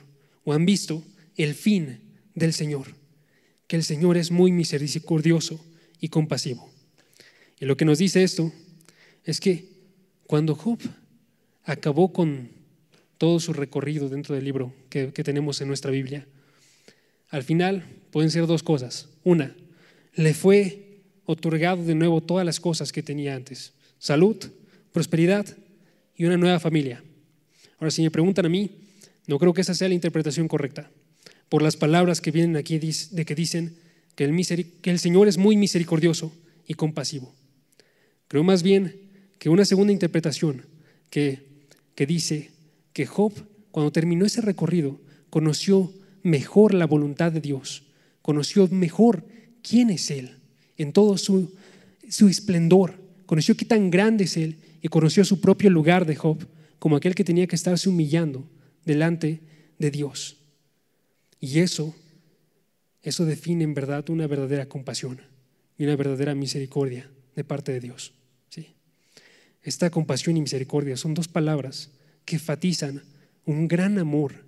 [0.44, 1.02] o han visto
[1.36, 2.00] el fin
[2.34, 2.86] del Señor,
[3.66, 5.60] que el Señor es muy misericordioso
[6.00, 6.70] y compasivo.
[7.58, 8.52] Y lo que nos dice esto
[9.24, 9.75] es que
[10.26, 10.78] cuando Job
[11.64, 12.50] acabó con
[13.18, 16.26] todo su recorrido dentro del libro que, tenemos en nuestra Biblia,
[17.30, 19.08] al final pueden ser dos cosas.
[19.24, 19.54] Una,
[20.14, 23.72] le fue otorgado de nuevo todas las cosas que tenía antes.
[23.98, 24.36] Salud,
[24.92, 25.46] prosperidad
[26.16, 27.02] y una nueva familia.
[27.78, 28.70] Ahora, si me preguntan a mí,
[29.26, 30.90] no creo que esa sea la interpretación correcta
[31.48, 33.76] por las palabras que vienen aquí de que dicen
[34.14, 36.32] que el, que el Señor es muy misericordioso
[36.66, 37.34] y compasivo.
[38.28, 39.05] Creo más bien
[39.38, 40.62] que una segunda interpretación
[41.10, 41.40] que,
[41.94, 42.50] que dice
[42.92, 43.32] que Job,
[43.70, 47.84] cuando terminó ese recorrido, conoció mejor la voluntad de Dios,
[48.22, 49.24] conoció mejor
[49.62, 50.36] quién es Él
[50.76, 51.54] en todo su,
[52.08, 52.94] su esplendor,
[53.26, 56.46] conoció qué tan grande es Él y conoció su propio lugar de Job
[56.78, 58.48] como aquel que tenía que estarse humillando
[58.84, 59.40] delante
[59.78, 60.36] de Dios.
[61.40, 61.94] Y eso,
[63.02, 65.20] eso define en verdad una verdadera compasión
[65.78, 68.12] y una verdadera misericordia de parte de Dios.
[69.66, 71.90] Esta compasión y misericordia son dos palabras
[72.24, 73.02] que enfatizan
[73.44, 74.44] un gran amor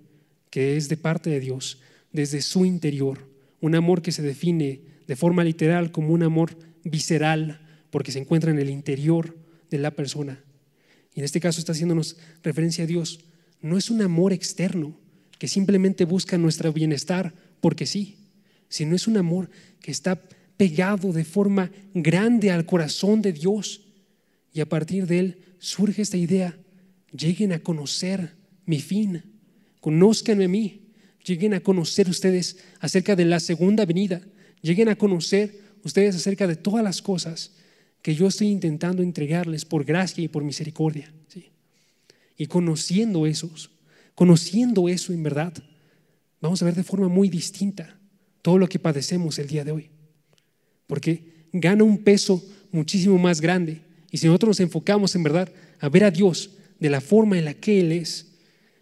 [0.49, 1.81] que es de parte de Dios
[2.13, 3.27] desde su interior,
[3.59, 7.59] un amor que se define de forma literal como un amor visceral,
[7.89, 9.35] porque se encuentra en el interior
[9.69, 10.41] de la persona.
[11.13, 13.19] Y en este caso está haciéndonos referencia a Dios.
[13.59, 14.97] No es un amor externo
[15.37, 18.19] que simplemente busca nuestro bienestar porque sí,
[18.69, 19.49] sino es un amor
[19.81, 20.21] que está
[20.55, 23.81] pegado de forma grande al corazón de Dios.
[24.53, 26.57] Y a partir de él surge esta idea,
[27.11, 28.35] lleguen a conocer
[28.65, 29.23] mi fin,
[29.79, 30.81] conózcanme a mí,
[31.23, 34.21] lleguen a conocer ustedes acerca de la segunda venida,
[34.61, 37.53] lleguen a conocer ustedes acerca de todas las cosas
[38.01, 41.13] que yo estoy intentando entregarles por gracia y por misericordia.
[42.37, 43.71] Y conociendo esos,
[44.15, 45.53] conociendo eso en verdad,
[46.39, 47.99] vamos a ver de forma muy distinta
[48.41, 49.89] todo lo que padecemos el día de hoy.
[50.87, 52.41] Porque gana un peso
[52.71, 53.81] muchísimo más grande.
[54.11, 57.45] Y si nosotros nos enfocamos en verdad a ver a Dios de la forma en
[57.45, 58.27] la que Él es,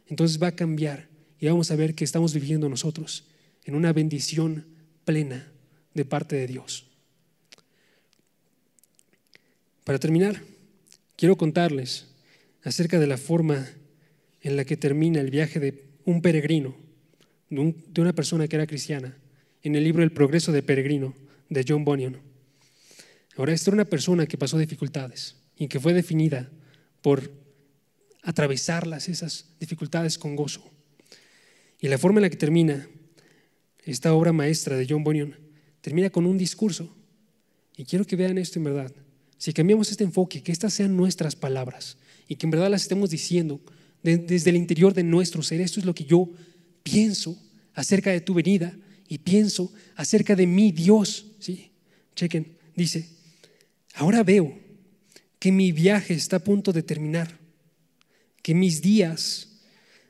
[0.07, 1.07] entonces va a cambiar
[1.39, 3.25] y vamos a ver que estamos viviendo nosotros
[3.65, 4.65] en una bendición
[5.05, 5.51] plena
[5.93, 6.85] de parte de Dios.
[9.83, 10.41] Para terminar,
[11.15, 12.07] quiero contarles
[12.63, 13.67] acerca de la forma
[14.41, 16.75] en la que termina el viaje de un peregrino,
[17.49, 19.17] de una persona que era cristiana,
[19.63, 21.13] en el libro El progreso de peregrino
[21.49, 22.26] de John Bunyan.
[23.37, 26.49] Ahora, esta era una persona que pasó dificultades y que fue definida
[27.01, 27.31] por
[28.23, 30.63] atravesarlas, esas dificultades con gozo.
[31.79, 32.87] Y la forma en la que termina
[33.85, 35.35] esta obra maestra de John Bunyan
[35.81, 36.93] termina con un discurso.
[37.77, 38.91] Y quiero que vean esto en verdad.
[39.37, 43.11] Si cambiamos este enfoque, que estas sean nuestras palabras y que en verdad las estemos
[43.11, 43.61] diciendo
[44.01, 46.27] desde el interior de nuestro ser, esto es lo que yo
[46.81, 47.37] pienso
[47.73, 48.75] acerca de tu venida
[49.07, 51.27] y pienso acerca de mi Dios.
[51.39, 51.71] ¿sí?
[52.15, 53.16] Chequen, dice,
[53.97, 54.57] ahora veo
[55.39, 57.37] que mi viaje está a punto de terminar,
[58.41, 59.61] que mis días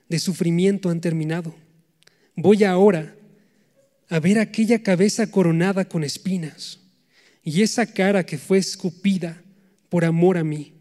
[0.10, 1.56] de sufrimiento han terminado.
[2.36, 3.16] Voy ahora
[4.10, 6.80] a ver aquella cabeza coronada con espinas
[7.44, 9.42] y esa cara que fue escupida
[9.90, 10.74] por amor a mí.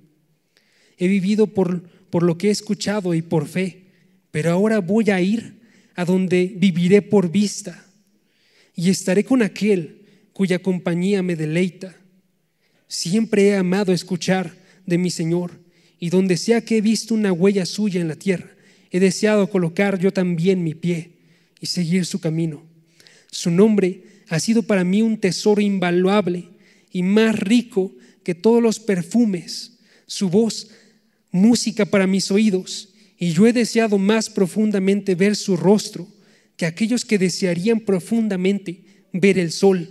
[0.98, 3.86] He vivido por, por lo que he escuchado y por fe,
[4.30, 5.61] pero ahora voy a ir
[5.94, 7.86] a donde viviré por vista
[8.74, 11.96] y estaré con aquel cuya compañía me deleita.
[12.89, 14.55] Siempre he amado escuchar
[14.87, 15.53] de mi Señor
[15.99, 18.51] y donde sea que he visto una huella suya en la tierra,
[18.91, 21.11] he deseado colocar yo también mi pie
[21.61, 22.62] y seguir su camino.
[23.30, 26.49] Su nombre ha sido para mí un tesoro invaluable
[26.93, 30.70] y más rico que todos los perfumes, su voz,
[31.30, 36.07] música para mis oídos, y yo he deseado más profundamente ver su rostro
[36.57, 38.82] que aquellos que desearían profundamente
[39.12, 39.91] ver el sol.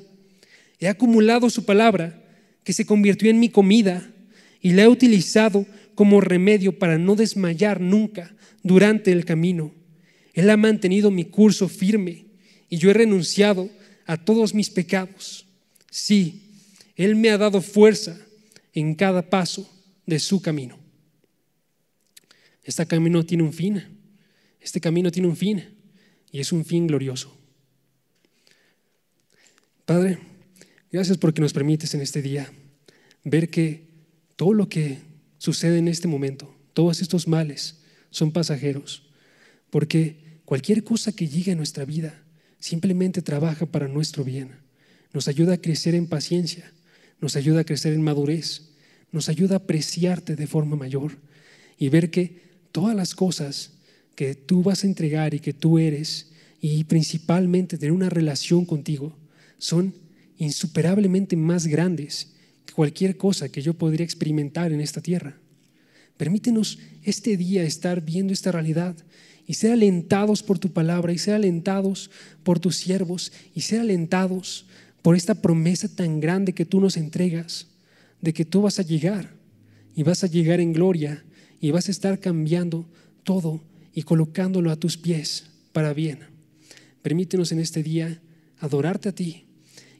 [0.79, 2.23] He acumulado su palabra,
[2.65, 4.11] que se convirtió en mi comida,
[4.59, 9.73] y la he utilizado como remedio para no desmayar nunca durante el camino.
[10.33, 12.25] Él ha mantenido mi curso firme,
[12.67, 13.69] y yo he renunciado
[14.05, 15.45] a todos mis pecados.
[15.89, 16.41] Sí,
[16.97, 18.17] él me ha dado fuerza
[18.73, 19.71] en cada paso
[20.05, 20.77] de su camino.
[22.63, 23.83] Este camino tiene un fin.
[24.59, 25.63] Este camino tiene un fin
[26.31, 27.37] y es un fin glorioso.
[29.85, 30.17] Padre,
[30.95, 32.49] gracias porque nos permites en este día
[33.25, 33.89] ver que
[34.37, 34.99] todo lo que
[35.37, 37.81] sucede en este momento, todos estos males,
[38.11, 39.03] son pasajeros,
[39.71, 42.23] porque cualquier cosa que llegue a nuestra vida
[42.59, 44.51] simplemente trabaja para nuestro bien,
[45.11, 46.71] nos ayuda a crecer en paciencia,
[47.19, 48.69] nos ayuda a crecer en madurez,
[49.11, 51.17] nos ayuda a apreciarte de forma mayor
[51.77, 52.41] y ver que
[52.71, 53.73] todas las cosas
[54.15, 56.31] que tú vas a entregar y que tú eres,
[56.61, 59.13] y principalmente tener una relación contigo,
[59.57, 60.04] son
[60.37, 62.33] insuperablemente más grandes
[62.65, 65.37] que cualquier cosa que yo podría experimentar en esta tierra.
[66.17, 68.95] Permítenos este día estar viendo esta realidad
[69.47, 72.09] y ser alentados por tu palabra y ser alentados
[72.43, 74.65] por tus siervos y ser alentados
[75.01, 77.67] por esta promesa tan grande que tú nos entregas
[78.21, 79.35] de que tú vas a llegar
[79.95, 81.23] y vas a llegar en gloria
[81.61, 82.87] y vas a estar cambiando
[83.23, 83.61] todo
[83.93, 86.19] y colocándolo a tus pies para bien.
[87.01, 88.21] Permítenos en este día
[88.59, 89.45] adorarte a ti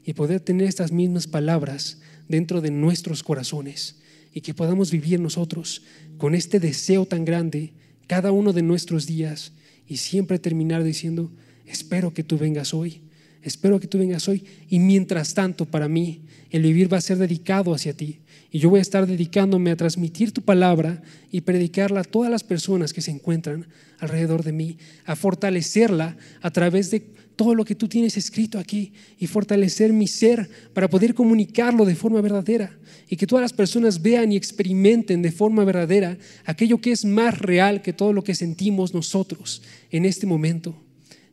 [0.06, 1.98] y poder tener estas mismas palabras
[2.28, 3.96] dentro de nuestros corazones
[4.32, 5.82] y que podamos vivir nosotros
[6.16, 7.72] con este deseo tan grande
[8.06, 9.52] cada uno de nuestros días
[9.86, 11.30] y siempre terminar diciendo,
[11.66, 13.02] espero que tú vengas hoy
[13.46, 17.16] Espero que tú vengas hoy y mientras tanto para mí el vivir va a ser
[17.16, 18.18] dedicado hacia ti.
[18.50, 21.00] Y yo voy a estar dedicándome a transmitir tu palabra
[21.30, 23.68] y predicarla a todas las personas que se encuentran
[24.00, 27.06] alrededor de mí, a fortalecerla a través de
[27.36, 31.94] todo lo que tú tienes escrito aquí y fortalecer mi ser para poder comunicarlo de
[31.94, 32.76] forma verdadera
[33.08, 37.38] y que todas las personas vean y experimenten de forma verdadera aquello que es más
[37.38, 40.82] real que todo lo que sentimos nosotros en este momento,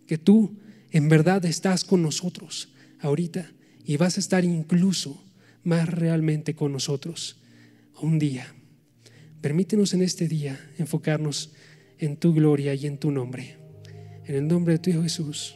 [0.06, 0.58] que tú
[0.92, 3.50] en verdad estás con nosotros ahorita
[3.86, 5.24] y vas a estar incluso
[5.64, 7.38] más realmente con nosotros
[8.02, 8.54] un día.
[9.42, 11.54] Permítenos en este día enfocarnos
[11.98, 13.58] en tu gloria y en tu nombre.
[14.26, 15.56] En el nombre de tu Hijo Jesús.